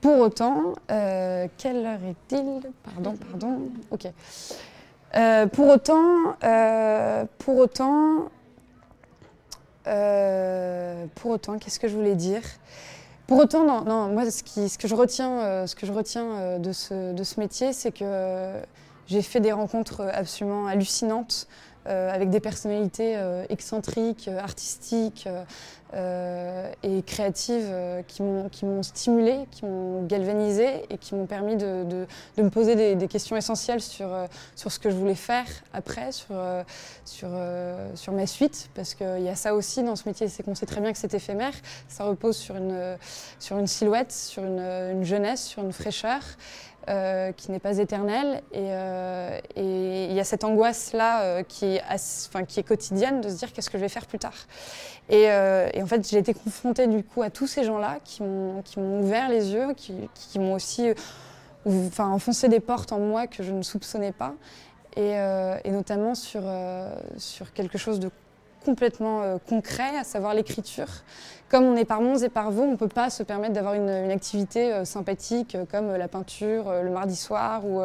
pour 0.01 0.19
autant, 0.19 0.75
quelle 0.87 1.87
heure 1.87 2.01
est-il? 2.05 2.61
Pardon, 2.83 3.17
pardon, 3.31 3.71
ok. 3.91 4.09
pour 5.53 5.69
autant, 5.69 6.37
pour 7.39 7.57
autant, 7.57 8.29
pour 11.15 11.31
autant, 11.31 11.59
qu'est-ce 11.59 11.81
que 11.81 11.89
je 11.89 11.95
voulais 11.97 12.17
dire? 12.17 12.43
Pour 13.27 13.39
autant, 13.39 13.65
non, 13.65 13.81
non 13.85 14.09
moi, 14.13 14.31
ce, 14.31 14.43
qui, 14.43 14.69
ce, 14.69 14.77
que 14.77 14.89
je 14.89 14.95
retiens, 14.95 15.67
ce 15.67 15.75
que 15.75 15.87
je 15.87 15.93
retiens 15.93 16.59
de, 16.59 16.73
ce, 16.73 17.15
de 17.15 17.25
ce 17.25 17.41
métier, 17.41 17.73
c'est 17.73 17.93
que 17.93 18.61
j'ai 19.07 19.23
fait 19.23 19.41
des 19.41 19.53
rencontres 19.53 20.03
absolument 20.13 20.67
hallucinantes 20.67 21.47
euh, 21.49 21.74
avec 21.87 22.31
des 22.31 22.41
personnalités 22.41 23.17
euh, 23.17 23.45
excentriques, 23.49 24.29
euh, 24.29 24.39
artistiques 24.39 25.29
et 26.83 27.03
créatives 27.07 27.73
qui 28.09 28.25
m'ont 28.25 28.83
stimulée, 28.83 29.47
qui 29.53 29.65
m'ont 29.65 30.03
galvanisée 30.03 30.83
et 30.91 30.99
qui 30.99 31.15
m'ont 31.15 31.27
permis 31.27 31.55
de, 31.55 31.85
de, 32.37 32.43
me 32.43 32.51
poser 32.51 32.97
des, 32.97 33.07
questions 33.07 33.37
essentielles 33.37 33.81
sur, 33.81 34.09
sur 34.57 34.73
ce 34.73 34.81
que 34.81 34.91
je 34.91 34.97
voulais 34.97 35.15
faire 35.15 35.47
après, 35.73 36.11
sur, 36.11 36.35
sur, 37.05 37.29
sur 37.95 38.13
ma 38.13 38.27
suite, 38.27 38.71
parce 38.75 38.95
qu'il 38.95 39.23
y 39.23 39.29
a 39.29 39.37
ça 39.37 39.55
aussi 39.55 39.85
dans 39.85 39.95
ce 39.95 40.09
métier, 40.09 40.27
c'est 40.27 40.43
qu'on 40.43 40.57
sait 40.57 40.67
très 40.67 40.81
bien 40.81 40.91
que 40.91 40.99
c'est 40.99 41.15
éphémère, 41.15 41.55
ça 41.87 42.03
repose 42.03 42.37
sur 42.37 42.57
une, 42.57 42.97
sur 43.39 43.57
une 43.59 43.69
silhouette, 43.69 44.11
sur 44.11 44.43
une, 44.43 44.59
une 44.59 45.05
jeunesse, 45.05 45.45
sur 45.45 45.63
une 45.63 45.73
fraîcheur. 45.73 46.23
Euh, 46.91 47.33
qui 47.33 47.51
n'est 47.51 47.61
pas 47.61 47.79
éternelle. 47.79 48.43
Euh, 48.55 49.41
et, 49.57 50.05
il 50.05 50.13
y 50.13 50.21
a 50.21 50.25
cette 50.25 50.45
angoisse-là 50.45 51.23
euh, 51.23 51.43
qui, 51.43 51.77
est 51.77 52.63
quotidienne 52.63 53.23
de 53.23 53.31
se 53.31 53.37
dire 53.37 53.55
qu'est-ce 53.55 53.71
que 53.71 53.79
je 53.79 53.83
vais 53.83 53.89
faire 53.89 54.05
plus 54.05 54.19
tard? 54.19 54.35
Et, 55.09 55.31
en 55.31 55.87
fait, 55.87 56.07
j'ai 56.07 56.19
été 56.19 56.35
confrontée 56.35 56.87
du 56.87 57.03
coup 57.03 57.23
à 57.23 57.31
tous 57.31 57.47
ces 57.47 57.65
gens-là 57.65 58.01
qui 58.05 58.23
m'ont 58.23 58.63
ouvert 59.01 59.31
les 59.31 59.53
yeux, 59.53 59.73
qui, 59.75 60.39
m'ont 60.39 60.55
aussi 60.55 60.93
enfoncé 61.99 62.49
des 62.49 62.61
portes 62.61 62.93
en 62.93 62.99
moi 62.99 63.29
que 63.29 63.43
je 63.43 63.53
ne 63.53 63.63
soupçonnais 63.63 64.13
pas. 64.13 64.35
Et, 64.97 65.13
et 65.65 65.71
notamment 65.71 66.15
sur, 66.15 66.43
sur 67.17 67.53
quelque 67.55 67.79
chose 67.79 67.99
de 67.99 68.11
complètement 68.65 69.23
euh, 69.23 69.37
concret, 69.49 69.97
à 69.99 70.05
savoir 70.05 70.35
l'écriture. 70.35 70.89
Comme 71.51 71.65
on 71.65 71.77
est 71.77 71.85
par 71.85 72.01
Mons 72.01 72.23
et 72.25 72.29
par 72.29 72.51
Vaux, 72.51 72.63
on 72.63 72.73
ne 72.73 72.77
peut 72.77 72.89
pas 72.89 73.11
se 73.11 73.23
permettre 73.23 73.53
d'avoir 73.53 73.75
une, 73.75 73.89
activité 74.11 74.73
euh, 74.73 74.85
sympathique 74.85 75.55
euh, 75.55 75.65
comme 75.71 75.93
la 75.95 76.09
peinture 76.09 76.73
le 76.83 76.91
mardi 76.91 77.15
soir 77.15 77.63
ou, 77.67 77.83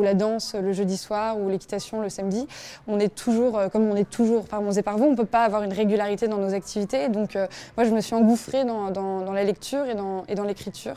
la 0.00 0.14
danse 0.14 0.54
le 0.54 0.72
jeudi 0.72 0.96
soir 0.96 1.38
ou 1.38 1.48
l'équitation 1.48 2.00
le 2.00 2.08
samedi. 2.08 2.46
On 2.86 2.98
est 2.98 3.14
toujours, 3.14 3.60
comme 3.72 3.90
on 3.90 3.96
est 3.96 4.08
toujours 4.08 4.46
par 4.46 4.62
Mons 4.62 4.78
et 4.78 4.82
par 4.82 4.96
Vaux, 4.96 5.06
on 5.06 5.10
ne 5.10 5.16
peut 5.16 5.24
pas 5.24 5.44
avoir 5.44 5.62
une 5.62 5.72
régularité 5.72 6.28
dans 6.28 6.38
nos 6.38 6.54
activités. 6.54 7.08
Donc 7.08 7.34
moi, 7.76 7.84
je 7.84 7.90
me 7.90 8.00
suis 8.00 8.14
engouffrée 8.14 8.64
dans, 8.64 9.32
la 9.32 9.44
lecture 9.44 9.86
et 9.86 9.94
dans, 9.94 10.24
et 10.28 10.34
dans 10.34 10.44
l'écriture. 10.44 10.96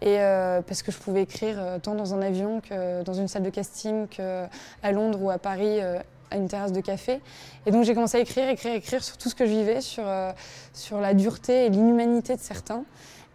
Et 0.00 0.16
parce 0.66 0.82
que 0.82 0.90
je 0.90 0.98
pouvais 0.98 1.22
écrire 1.22 1.58
tant 1.82 1.94
dans 1.94 2.14
un 2.14 2.22
avion 2.22 2.60
que 2.60 3.02
dans 3.02 3.14
une 3.14 3.28
salle 3.28 3.42
de 3.42 3.50
casting 3.50 4.08
qu'à 4.08 4.92
Londres 4.92 5.18
ou 5.22 5.30
à 5.30 5.38
Paris 5.38 5.80
à 6.32 6.36
une 6.36 6.48
terrasse 6.48 6.72
de 6.72 6.80
café. 6.80 7.20
Et 7.66 7.70
donc 7.70 7.84
j'ai 7.84 7.94
commencé 7.94 8.18
à 8.18 8.20
écrire, 8.20 8.48
écrire, 8.48 8.74
écrire 8.74 9.04
sur 9.04 9.16
tout 9.18 9.28
ce 9.28 9.34
que 9.34 9.46
je 9.46 9.50
vivais, 9.50 9.80
sur, 9.80 10.04
euh, 10.06 10.32
sur 10.72 11.00
la 11.00 11.14
dureté 11.14 11.66
et 11.66 11.68
l'inhumanité 11.68 12.34
de 12.34 12.40
certains. 12.40 12.84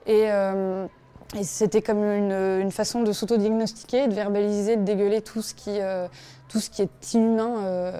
Et, 0.06 0.32
euh, 0.32 0.86
et 1.38 1.44
c'était 1.44 1.82
comme 1.82 2.04
une, 2.04 2.62
une, 2.62 2.72
façon 2.72 3.04
de 3.04 3.12
s'auto-diagnostiquer, 3.12 4.08
de 4.08 4.14
verbaliser, 4.14 4.78
de 4.78 4.84
dégueuler 4.84 5.22
tout 5.22 5.42
ce 5.42 5.54
qui, 5.54 5.80
euh, 5.82 6.08
tout 6.48 6.60
ce 6.60 6.70
qui 6.70 6.82
est 6.82 7.14
inhumain 7.14 7.94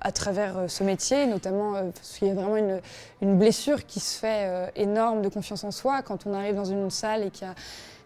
à 0.00 0.12
travers 0.12 0.70
ce 0.70 0.82
métier, 0.82 1.26
notamment 1.26 1.72
parce 1.72 2.16
qu'il 2.16 2.28
y 2.28 2.30
a 2.30 2.34
vraiment 2.34 2.56
une, 2.56 2.80
une, 3.20 3.36
blessure 3.36 3.84
qui 3.84 4.00
se 4.00 4.18
fait 4.18 4.70
énorme 4.74 5.20
de 5.20 5.28
confiance 5.28 5.64
en 5.64 5.70
soi 5.70 6.00
quand 6.00 6.26
on 6.26 6.32
arrive 6.32 6.54
dans 6.54 6.64
une 6.64 6.88
salle 6.88 7.22
et 7.24 7.30
qu'il 7.30 7.46
y 7.46 7.50
a 7.50 7.54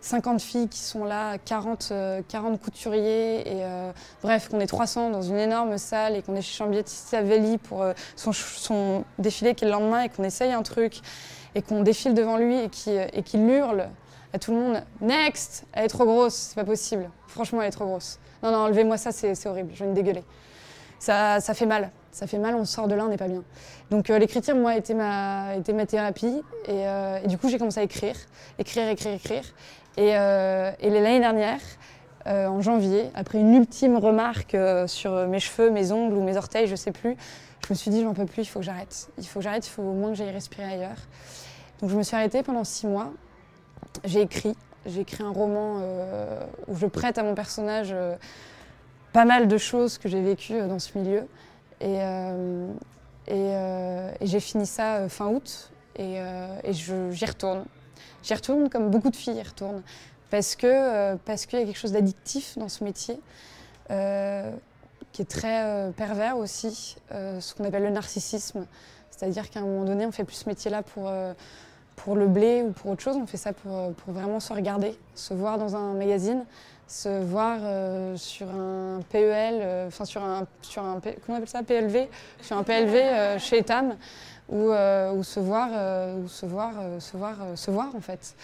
50 0.01 0.41
filles 0.41 0.69
qui 0.69 0.79
sont 0.79 1.05
là, 1.05 1.37
40, 1.39 1.93
40 2.29 2.55
euh, 2.55 2.57
couturiers, 2.57 3.41
et 3.41 3.65
euh, 3.65 3.93
bref, 4.23 4.49
qu'on 4.49 4.61
est 4.61 4.67
300 4.67 5.11
dans 5.11 5.23
une 5.23 5.39
énorme 5.39 5.77
salle 5.79 6.17
et 6.17 6.23
qu'on 6.23 6.35
est 6.35 6.43
chez 6.43 6.57
Chambier 6.57 6.85
Velli 7.13 7.59
pour 7.59 7.83
euh, 7.83 7.93
son, 8.17 8.33
son, 8.33 9.05
défilé 9.19 9.55
qui 9.55 9.65
est 9.65 9.69
le 9.69 9.73
lendemain 9.73 10.03
et 10.03 10.09
qu'on 10.09 10.25
essaye 10.25 10.53
un 10.53 10.63
truc 10.63 11.01
et 11.55 11.63
qu'on 11.63 11.83
défile 11.83 12.15
devant 12.15 12.39
lui 12.39 12.59
et 12.59 12.69
qu'il 12.71 12.93
et 12.93 13.25
hurle 13.35 13.89
à 14.33 14.39
tout 14.39 14.53
le 14.53 14.59
monde 14.59 14.83
Next 15.01 15.65
Elle 15.73 15.85
est 15.85 15.89
trop 15.89 16.05
grosse, 16.05 16.35
c'est 16.35 16.55
pas 16.55 16.65
possible. 16.65 17.11
Franchement, 17.27 17.61
elle 17.61 17.69
est 17.69 17.73
trop 17.73 17.87
grosse. 17.87 18.19
Non, 18.43 18.53
non, 18.53 18.59
enlevez-moi 18.59 18.97
ça, 18.97 19.13
c'est 19.13 19.47
horrible, 19.47 19.73
je 19.75 19.85
vais 19.85 19.91
me 19.91 19.95
dégueuler. 19.95 20.25
Ça, 20.99 21.41
ça 21.41 21.53
fait 21.53 21.67
mal. 21.67 21.91
Ça 22.13 22.27
fait 22.27 22.39
mal, 22.39 22.57
on 22.57 22.65
sort 22.65 22.89
de 22.89 22.95
là, 22.95 23.05
on 23.05 23.09
n'est 23.09 23.17
pas 23.17 23.29
bien. 23.29 23.45
Donc 23.91 24.09
l'écriture, 24.09 24.57
moi, 24.57 24.77
était 24.77 24.95
ma, 24.95 25.55
était 25.55 25.73
ma 25.73 25.87
thérapie. 25.87 26.43
Et 26.67 27.29
du 27.29 27.39
coup, 27.39 27.49
j'ai 27.49 27.57
commencé 27.57 27.79
à 27.79 27.85
écrire, 27.85 28.17
écrire, 28.59 28.89
écrire, 28.89 29.13
écrire. 29.13 29.45
Euh, 29.99 30.73
et, 30.79 30.91
l'année 30.91 31.21
dernière, 31.21 31.61
euh, 32.27 32.47
en 32.47 32.61
janvier, 32.61 33.11
après 33.15 33.39
une 33.39 33.55
ultime 33.55 33.97
remarque 33.97 34.55
euh, 34.55 34.87
sur 34.87 35.13
mes 35.27 35.41
cheveux, 35.41 35.71
mes 35.71 35.93
ongles 35.93 36.17
ou 36.17 36.23
mes 36.23 36.37
orteils, 36.37 36.67
je 36.67 36.73
ne 36.73 36.77
sais 36.77 36.93
plus, 36.93 37.17
je 37.67 37.73
me 37.73 37.75
suis 37.75 37.91
dit 37.91 38.03
j'en 38.03 38.15
peux 38.15 38.27
plus, 38.27 38.43
il 38.43 38.47
faut 38.47 38.61
que 38.61 38.65
j'arrête. 38.65 39.09
Il 39.19 39.27
faut 39.27 39.41
que 39.41 39.45
j'arrête, 39.45 39.67
il 39.67 39.71
faut 39.71 39.83
au 39.83 39.93
moins 39.93 40.11
que 40.11 40.17
j'aille 40.17 40.31
respirer 40.31 40.65
ailleurs. 40.65 40.99
Donc 41.81 41.91
je 41.91 41.97
me 41.97 42.03
suis 42.03 42.17
arrêtée 42.17 42.43
pendant 42.43 42.65
six 42.65 42.87
mois. 42.87 43.13
J'ai 44.05 44.21
écrit, 44.21 44.55
j'ai 44.87 45.01
écrit 45.01 45.25
un 45.25 45.33
roman 45.33 45.83
où 46.69 46.77
je 46.77 46.87
prête 46.87 47.19
à 47.19 47.23
mon 47.23 47.35
personnage 47.35 47.95
pas 49.13 49.25
mal 49.25 49.49
de 49.49 49.59
choses 49.59 49.99
que 49.99 50.09
j'ai 50.09 50.21
vécues 50.21 50.61
dans 50.61 50.79
ce 50.79 50.97
milieu. 50.97 51.27
Et, 51.81 51.99
j'ai 54.21 54.41
fini 54.41 54.67
ça 54.67 55.09
fin 55.09 55.29
août 55.29 55.71
et, 55.97 56.17
et 56.65 56.73
j'y 56.73 57.25
retourne. 57.25 57.65
J'y 58.23 58.35
retourne 58.35 58.69
comme 58.69 58.91
beaucoup 58.91 59.11
de 59.11 59.17
filles 59.17 59.39
y 59.39 59.43
retournent. 59.43 59.83
Euh, 60.33 61.17
parce 61.25 61.47
qu'il 61.47 61.59
y 61.59 61.63
a 61.63 61.67
quelque 61.67 61.79
chose 61.79 61.93
d'addictif 61.93 62.57
dans 62.57 62.69
ce 62.69 62.85
métier, 62.85 63.21
euh, 63.91 64.51
qui 65.13 65.23
est 65.23 65.31
très 65.31 65.65
euh, 65.65 65.91
pervers 65.91 66.37
aussi, 66.37 66.97
ce 67.11 67.55
qu'on 67.55 67.65
appelle 67.65 67.83
le 67.83 67.91
narcissisme. 67.91 68.67
C'est-à-dire 69.11 69.51
qu'à 69.51 69.61
un 69.61 69.65
moment 69.65 69.85
donné, 69.85 70.07
on 70.07 70.13
fait 70.13 70.25
plus 70.25 70.37
ce 70.37 70.49
métier-là 70.49 70.83
pour, 70.83 71.13
pour 71.97 72.17
le 72.17 72.27
blé 72.27 72.63
ou 72.63 72.71
pour 72.71 72.91
autre 72.91 73.03
chose, 73.03 73.17
on 73.17 73.27
fait 73.27 73.37
ça 73.37 73.53
pour, 73.53 73.93
pour 73.93 74.15
vraiment 74.15 74.41
se 74.41 74.53
regarder, 74.53 74.97
se 75.15 75.35
voir 75.35 75.59
dans 75.59 75.77
un 75.77 75.93
magazine, 75.93 76.45
se 76.91 77.23
voir 77.23 77.61
sur 78.19 78.49
un 78.51 79.01
PEL, 79.11 79.87
enfin 79.87 80.05
sur 80.05 80.23
un, 80.25 80.47
sur 80.63 80.83
un, 80.83 81.01
comment 81.01 81.15
on 81.29 81.35
appelle 81.35 81.49
ça, 81.49 81.63
PLV, 81.63 82.09
sur 82.43 82.57
un 82.57 82.65
PLV 82.65 83.39
chez 83.39 83.59
Etam 83.59 83.97
ou, 84.51 84.71
euh, 84.71 85.23
se 85.23 85.41
voir, 85.41 85.69
euh, 85.73 86.17
ou 86.17 86.29
se 86.29 86.45
voir, 86.45 86.73
euh, 86.81 87.01
se 87.01 87.17
voir, 87.17 87.37
se 87.55 87.71
voir 87.71 87.95
en 87.95 88.01
fait, 88.01 88.35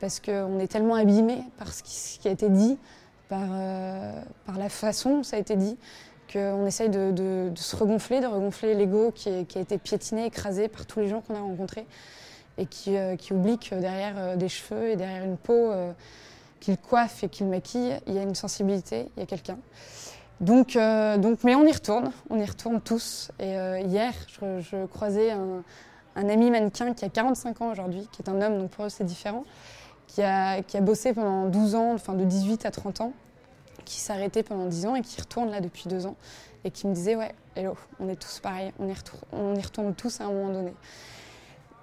parce 0.00 0.20
qu'on 0.20 0.58
est 0.60 0.68
tellement 0.68 0.94
abîmé 0.94 1.38
par 1.58 1.72
ce 1.72 1.82
qui, 1.82 2.28
a 2.28 2.30
été 2.30 2.48
dit, 2.48 2.78
par, 3.28 3.48
par 4.46 4.58
la 4.58 4.68
façon 4.68 5.18
dont 5.18 5.22
ça 5.22 5.36
a 5.36 5.40
été 5.40 5.56
dit, 5.56 5.76
qu'on 6.32 6.66
essaye 6.66 6.88
de, 6.88 7.50
se 7.56 7.76
regonfler, 7.76 8.20
de 8.20 8.26
regonfler 8.26 8.74
l'ego 8.74 9.10
qui, 9.10 9.28
a 9.28 9.60
été 9.60 9.78
piétiné, 9.78 10.26
écrasé 10.26 10.68
par 10.68 10.86
tous 10.86 11.00
les 11.00 11.08
gens 11.08 11.20
qu'on 11.20 11.34
a 11.34 11.40
rencontrés, 11.40 11.86
et 12.58 12.66
qui, 12.66 12.96
qui 13.18 13.32
oublie 13.32 13.58
que 13.58 13.74
derrière 13.74 14.36
des 14.36 14.48
cheveux 14.48 14.90
et 14.90 14.96
derrière 14.96 15.24
une 15.24 15.36
peau 15.36 15.72
qu'il 16.66 16.78
coiffe 16.78 17.22
et 17.22 17.28
qu'il 17.28 17.46
maquille, 17.46 17.96
il 18.08 18.14
y 18.14 18.18
a 18.18 18.22
une 18.22 18.34
sensibilité, 18.34 19.08
il 19.16 19.20
y 19.20 19.22
a 19.22 19.26
quelqu'un. 19.26 19.56
Donc, 20.40 20.74
euh, 20.74 21.16
donc, 21.16 21.44
mais 21.44 21.54
on 21.54 21.64
y 21.64 21.70
retourne, 21.70 22.10
on 22.28 22.40
y 22.40 22.44
retourne 22.44 22.80
tous. 22.80 23.30
Et 23.38 23.56
euh, 23.56 23.78
hier, 23.78 24.12
je, 24.42 24.84
croisais 24.86 25.30
un, 25.30 25.62
ami 26.16 26.50
mannequin 26.50 26.92
qui 26.92 27.04
a 27.04 27.08
45 27.08 27.62
ans 27.62 27.70
aujourd'hui, 27.70 28.08
qui 28.10 28.20
est 28.20 28.28
un 28.28 28.42
homme, 28.42 28.58
donc 28.58 28.70
pour 28.70 28.86
eux 28.86 28.88
c'est 28.88 29.04
différent, 29.04 29.44
qui 30.08 30.22
a, 30.22 30.60
qui 30.62 30.76
a 30.76 30.80
bossé 30.80 31.12
pendant 31.12 31.46
12 31.46 31.76
ans, 31.76 31.94
enfin 31.94 32.14
de 32.14 32.24
18 32.24 32.66
à 32.66 32.72
30 32.72 33.00
ans, 33.00 33.12
qui 33.84 34.00
s'est 34.00 34.12
arrêté 34.12 34.42
pendant 34.42 34.66
10 34.66 34.86
ans 34.86 34.96
et 34.96 35.02
qui 35.02 35.20
retourne 35.20 35.52
là 35.52 35.60
depuis 35.60 35.84
2 35.88 36.06
ans, 36.06 36.16
et 36.64 36.72
qui 36.72 36.88
me 36.88 36.94
disait 36.94 37.14
Ouais, 37.14 37.32
hello, 37.54 37.76
on 38.00 38.08
est 38.08 38.16
tous 38.16 38.40
pareils, 38.40 38.72
on 38.80 38.92
on 39.32 39.54
y 39.54 39.62
retourne 39.62 39.94
tous 39.94 40.20
à 40.20 40.24
un 40.24 40.32
moment 40.32 40.52
donné. 40.52 40.72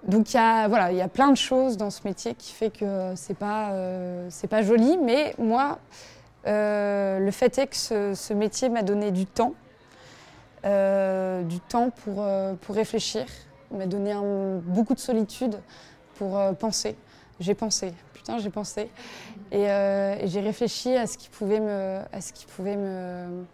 Donc 0.08 0.34
il 0.34 0.36
y 0.36 0.40
a 0.40 0.68
voilà, 0.68 0.92
il 0.92 0.98
y 0.98 1.02
a 1.02 1.08
plein 1.08 1.32
de 1.32 1.38
choses 1.38 1.78
dans 1.78 1.90
ce 1.90 2.02
métier 2.06 2.36
qui 2.36 2.52
fait 2.52 2.70
que 2.70 3.14
c'est 3.16 3.38
pas 3.38 3.72
euh, 3.72 4.30
pas 4.50 4.62
joli, 4.62 4.98
mais 4.98 5.34
moi 5.38 5.80
euh, 6.46 7.20
le 7.20 7.32
fait 7.32 7.58
est 7.58 7.68
que 7.68 7.76
ce, 8.16 8.34
métier 8.34 8.68
m'a 8.68 8.82
donné 8.82 9.12
du 9.12 9.26
temps, 9.26 9.54
euh, 10.66 11.42
du 11.44 11.62
temps 11.62 11.90
pour, 11.90 12.26
pour 12.62 12.76
réfléchir, 12.76 13.26
m'a 13.72 13.86
donné 13.86 14.14
beaucoup 14.66 14.94
de 14.94 15.00
solitude 15.00 15.58
pour 16.16 16.38
penser. 16.60 16.98
J'ai 17.40 17.56
pensé, 17.56 17.94
putain, 18.14 18.38
j'ai 18.40 18.50
pensé. 18.50 18.90
Et, 19.54 19.68
j'ai 20.26 20.42
réfléchi 20.42 20.96
à 20.98 21.08
ce 21.08 21.18
qui 21.18 21.30
pouvait 21.30 21.62
me. 21.62 22.00
À 22.12 22.20
ce 22.20 22.34
qui 22.34 22.46
pouvait 22.46 22.76
me 22.76 23.46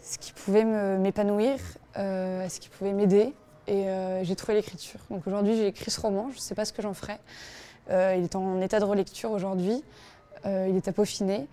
ce 0.00 0.18
qui 0.18 0.32
pouvait 0.32 0.64
m'épanouir, 0.64 1.58
à 1.94 2.48
ce 2.48 2.58
qui 2.58 2.68
pouvait 2.68 2.92
m'aider. 2.92 3.32
Et 3.72 3.86
j'ai 4.22 4.36
trouvé 4.36 4.54
l'écriture. 4.54 5.00
Donc 5.10 5.26
aujourd'hui, 5.26 5.56
j'ai 5.56 5.66
écrit 5.66 5.90
ce 5.90 6.00
roman. 6.00 6.28
Je 6.30 6.36
ne 6.36 6.40
sais 6.40 6.54
pas 6.54 6.64
ce 6.64 6.72
que 6.72 6.82
j'en 6.82 6.92
ferai. 6.92 7.16
il 7.88 8.22
est 8.22 8.36
en 8.36 8.60
état 8.60 8.78
de 8.80 8.84
relecture 8.84 9.30
aujourd'hui. 9.30 9.82
Euh, 10.46 10.66
il 10.68 10.76
est 10.76 10.88
à 10.88 10.92
peaufiner. 10.92 11.46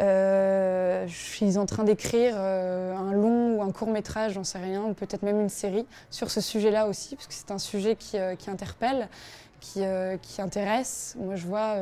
Euh, 0.00 1.06
je 1.08 1.14
suis 1.14 1.58
en 1.58 1.66
train 1.66 1.82
d'écrire 1.82 2.34
euh, 2.36 2.96
un 2.96 3.12
long 3.12 3.56
ou 3.56 3.62
un 3.62 3.72
court 3.72 3.88
métrage, 3.88 4.34
j'en 4.34 4.44
sais 4.44 4.58
rien, 4.58 4.84
ou 4.84 4.94
peut-être 4.94 5.22
même 5.22 5.40
une 5.40 5.48
série 5.48 5.86
sur 6.10 6.30
ce 6.30 6.40
sujet-là 6.40 6.86
aussi, 6.86 7.16
parce 7.16 7.26
que 7.26 7.34
c'est 7.34 7.50
un 7.50 7.58
sujet 7.58 7.96
qui, 7.96 8.16
interpelle, 8.48 9.08
qui, 9.60 9.82
intéresse. 10.38 11.16
Moi, 11.18 11.34
je 11.34 11.46
vois 11.46 11.76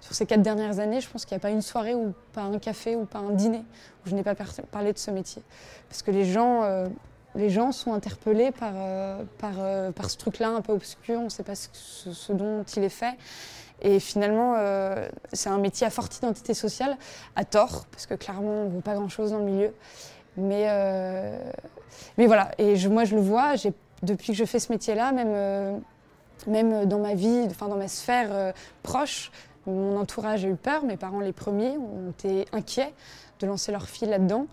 sur 0.00 0.14
ces 0.14 0.24
quatre 0.24 0.40
dernières 0.40 0.78
années, 0.78 1.02
je 1.02 1.10
pense 1.10 1.26
qu'il 1.26 1.34
n'y 1.34 1.40
a 1.40 1.42
pas 1.42 1.50
une 1.50 1.60
soirée 1.60 1.94
ou 1.94 2.14
pas 2.32 2.42
un 2.42 2.58
café 2.58 2.96
ou 2.96 3.04
pas 3.04 3.18
un 3.18 3.32
dîner 3.32 3.62
où 4.04 4.08
je 4.08 4.14
n'ai 4.14 4.22
pas 4.22 4.34
parlé 4.34 4.94
de 4.94 4.98
ce 4.98 5.10
métier. 5.10 5.42
Parce 5.90 6.00
que 6.02 6.10
les 6.10 6.24
gens 6.24 6.62
les 7.34 7.50
gens 7.50 7.72
sont 7.72 7.92
interpellés 7.92 8.50
par, 8.50 8.72
par, 9.38 9.92
par 9.92 10.10
ce 10.10 10.16
truc-là 10.16 10.48
un 10.48 10.60
peu 10.60 10.72
obscur, 10.72 11.20
on 11.20 11.24
ne 11.24 11.28
sait 11.28 11.42
pas 11.42 11.54
ce, 11.54 11.68
ce, 12.12 12.32
dont 12.32 12.64
il 12.76 12.84
est 12.84 12.88
fait. 12.88 13.16
Et 13.82 13.98
finalement, 14.00 14.56
c'est 15.32 15.48
un 15.48 15.58
métier 15.58 15.86
à 15.86 15.90
forte 15.90 16.16
identité 16.16 16.54
sociale, 16.54 16.96
à 17.36 17.44
tort, 17.44 17.86
parce 17.90 18.06
que 18.06 18.14
clairement, 18.14 18.62
on 18.62 18.64
ne 18.64 18.70
vaut 18.70 18.80
pas 18.80 18.94
grand-chose 18.94 19.30
dans 19.30 19.38
le 19.38 19.44
milieu. 19.44 19.74
Mais, 20.36 20.68
mais 22.18 22.26
voilà, 22.26 22.50
et 22.58 22.76
je, 22.76 22.88
moi 22.88 23.04
je 23.04 23.14
le 23.14 23.22
vois, 23.22 23.54
depuis 24.02 24.32
que 24.32 24.38
je 24.38 24.44
fais 24.44 24.58
ce 24.58 24.72
métier-là, 24.72 25.12
même, 25.12 25.80
même 26.46 26.86
dans 26.86 26.98
ma 26.98 27.14
vie, 27.14 27.46
enfin 27.46 27.68
dans 27.68 27.78
ma 27.78 27.88
sphère 27.88 28.52
proche, 28.82 29.30
mon 29.66 29.98
entourage 29.98 30.44
a 30.44 30.48
eu 30.48 30.56
peur, 30.56 30.84
mes 30.84 30.96
parents 30.96 31.20
les 31.20 31.32
premiers 31.32 31.76
ont 31.76 32.10
été 32.10 32.46
inquiets 32.52 32.92
de 33.40 33.46
lancer 33.46 33.72
leur 33.72 33.88
fille 33.88 34.08
là-dedans. 34.08 34.46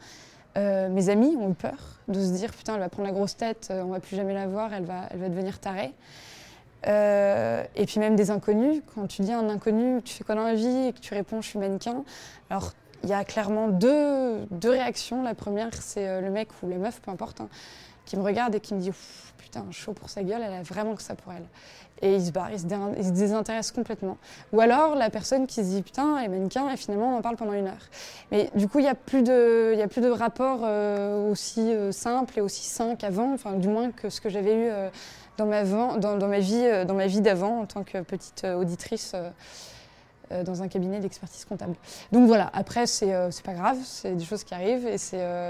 Euh, 0.58 0.90
mes 0.90 1.10
amis 1.10 1.36
ont 1.38 1.52
eu 1.52 1.54
peur 1.54 1.78
de 2.08 2.20
se 2.20 2.32
dire 2.32 2.52
putain 2.52 2.76
elle 2.76 2.80
va 2.80 2.90
prendre 2.90 3.08
la 3.08 3.14
grosse 3.14 3.38
tête, 3.38 3.68
euh, 3.70 3.84
on 3.84 3.90
va 3.90 4.00
plus 4.00 4.16
jamais 4.16 4.34
la 4.34 4.48
voir, 4.48 4.74
elle 4.74 4.86
va, 4.86 5.04
elle 5.12 5.20
va 5.20 5.30
devenir 5.30 5.60
tarée. 5.60 5.94
Euh, 6.88 7.64
et 7.76 7.86
puis 7.86 8.00
même 8.00 8.16
des 8.16 8.32
inconnus, 8.32 8.82
quand 8.94 9.08
tu 9.08 9.22
dis 9.22 9.32
à 9.32 9.40
un 9.40 9.50
inconnu 9.50 10.02
tu 10.02 10.14
fais 10.14 10.24
quoi 10.24 10.36
dans 10.36 10.44
la 10.44 10.56
vie 10.56 10.88
et 10.88 10.94
que 10.94 11.00
tu 11.00 11.14
réponds 11.14 11.42
je 11.42 11.50
suis 11.50 11.60
mannequin, 11.60 12.04
alors 12.50 12.72
il 13.04 13.10
y 13.10 13.14
a 13.14 13.24
clairement 13.24 13.68
deux, 13.68 14.46
deux 14.50 14.72
réactions. 14.72 15.22
La 15.22 15.36
première 15.36 15.74
c'est 15.74 16.22
le 16.22 16.30
mec 16.32 16.50
ou 16.64 16.70
la 16.70 16.78
meuf, 16.78 17.02
peu 17.02 17.12
importe, 17.12 17.42
hein, 17.42 17.50
qui 18.06 18.18
me 18.18 18.24
regarde 18.24 18.56
et 18.56 18.60
qui 18.60 18.74
me 18.74 18.80
dit 18.80 18.92
putain 19.38 19.66
chaud 19.72 19.94
pour 19.94 20.10
sa 20.10 20.24
gueule, 20.24 20.42
elle 20.44 20.54
a 20.54 20.64
vraiment 20.64 20.96
que 20.96 21.04
ça 21.04 21.14
pour 21.14 21.34
elle 21.34 21.46
et 22.02 22.16
il 22.16 22.26
se 22.26 22.32
barre, 22.32 22.52
il 22.52 22.60
se, 22.60 23.12
désintéresse 23.12 23.72
complètement. 23.72 24.18
Ou 24.54 24.62
alors 24.62 24.96
la 24.96 25.10
personne 25.10 25.48
qui 25.48 25.64
se 25.64 25.70
dit 25.70 25.82
putain, 25.82 26.18
elle 26.18 26.26
est 26.26 26.38
mannequin 26.38 26.70
et 26.70 26.78
finalement 26.78 27.14
on 27.14 27.18
en 27.18 27.22
parle 27.22 27.36
pendant 27.36 27.54
une 27.54 27.68
heure. 27.68 27.90
Mais 28.32 28.50
du 28.56 28.68
coup, 28.68 28.80
il 28.80 28.84
n'y 28.84 28.90
a, 28.90 28.96
plus 28.96 29.24
de, 29.24 29.74
y 29.76 29.82
a 29.82 29.88
plus 29.88 30.02
de 30.02 30.10
rapport 30.10 30.62
euh, 30.64 31.32
aussi 31.32 31.74
euh, 31.74 31.92
simple 31.92 32.38
et 32.38 32.42
aussi 32.42 32.66
sain 32.66 32.96
qu'avant, 32.96 33.34
enfin 33.34 33.54
du 33.54 33.68
moins 33.68 33.92
que 33.92 34.10
ce 34.10 34.22
que 34.22 34.30
j'avais 34.30 34.54
eu 34.54 34.70
euh, 34.70 34.90
dans, 35.38 35.46
ma 35.46 35.64
vie, 35.64 36.86
dans 36.86 36.96
ma 36.96 37.08
vie 37.08 37.22
d'avant 37.22 37.62
en 37.62 37.66
tant 37.66 37.84
que 37.84 38.02
petite 38.02 38.46
auditrice. 38.46 39.16
dans 40.44 40.62
un 40.62 40.68
cabinet 40.68 41.00
d'expertise 41.00 41.46
comptable. 41.46 41.76
Donc 42.12 42.28
voilà, 42.28 42.50
après, 42.54 42.86
c'est 42.86 43.14
pas 43.46 43.54
grave, 43.54 43.78
c'est 43.86 44.14
des 44.14 44.26
choses 44.26 44.44
qui 44.44 44.54
arrivent 44.54 44.86
et, 44.86 44.98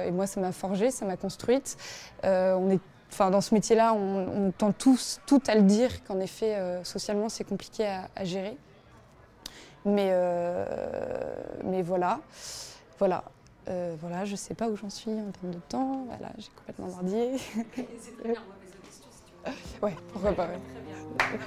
et 0.08 0.12
moi, 0.12 0.28
ça 0.28 0.40
m'a 0.40 0.52
forgé, 0.52 0.92
ça 0.92 1.06
m'a 1.06 1.18
construite. 1.18 1.78
on 2.24 2.70
est 2.70 2.80
Enfin, 3.12 3.32
dans 3.32 3.42
ce 3.42 3.54
métier-là, 3.54 3.94
on, 3.94 4.52
tend 4.52 4.72
tous, 4.72 5.20
tout 5.26 5.42
à 5.48 5.56
le 5.56 5.62
dire 5.62 6.04
qu'en 6.04 6.20
effet, 6.20 6.56
euh, 6.56 6.84
socialement, 6.84 7.30
c'est 7.30 7.44
compliqué 7.44 7.88
à, 8.16 8.26
gérer. 8.26 8.58
Mais, 9.86 10.10
euh, 10.12 10.66
mais 11.64 11.82
voilà, 11.82 12.20
voilà, 13.00 13.24
euh, 13.70 13.96
voilà, 14.00 14.26
je 14.26 14.36
sais 14.36 14.54
pas 14.54 14.68
où 14.68 14.76
j'en 14.76 14.90
suis 14.90 15.12
en 15.12 15.32
termes 15.32 15.54
de 15.54 15.60
temps. 15.70 16.04
Voilà, 16.08 16.34
j'ai 16.38 16.50
complètement 16.58 16.88
mordillé. 16.88 17.38
C'est 18.00 18.18
très 18.18 18.30
bien, 18.30 18.42
on 18.46 18.52
va 18.52 18.58
si 18.92 19.02
tu 19.02 19.08
veux. 19.46 19.88
Ouais, 19.88 19.96
pourquoi 20.12 20.34
pas. 20.34 20.50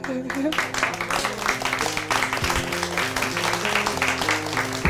Très 0.03 0.23
bien. 0.23 0.51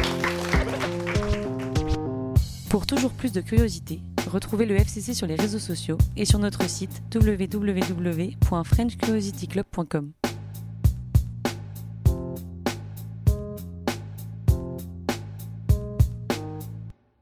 Pour 2.70 2.86
toujours 2.86 3.10
plus 3.10 3.32
de 3.32 3.40
curiosité, 3.40 4.00
retrouvez 4.28 4.64
le 4.64 4.76
FCC 4.76 5.12
sur 5.12 5.26
les 5.26 5.34
réseaux 5.34 5.58
sociaux 5.58 5.98
et 6.16 6.24
sur 6.24 6.38
notre 6.38 6.70
site 6.70 7.02
www.frenchcuriosityclub.com. 7.12 10.12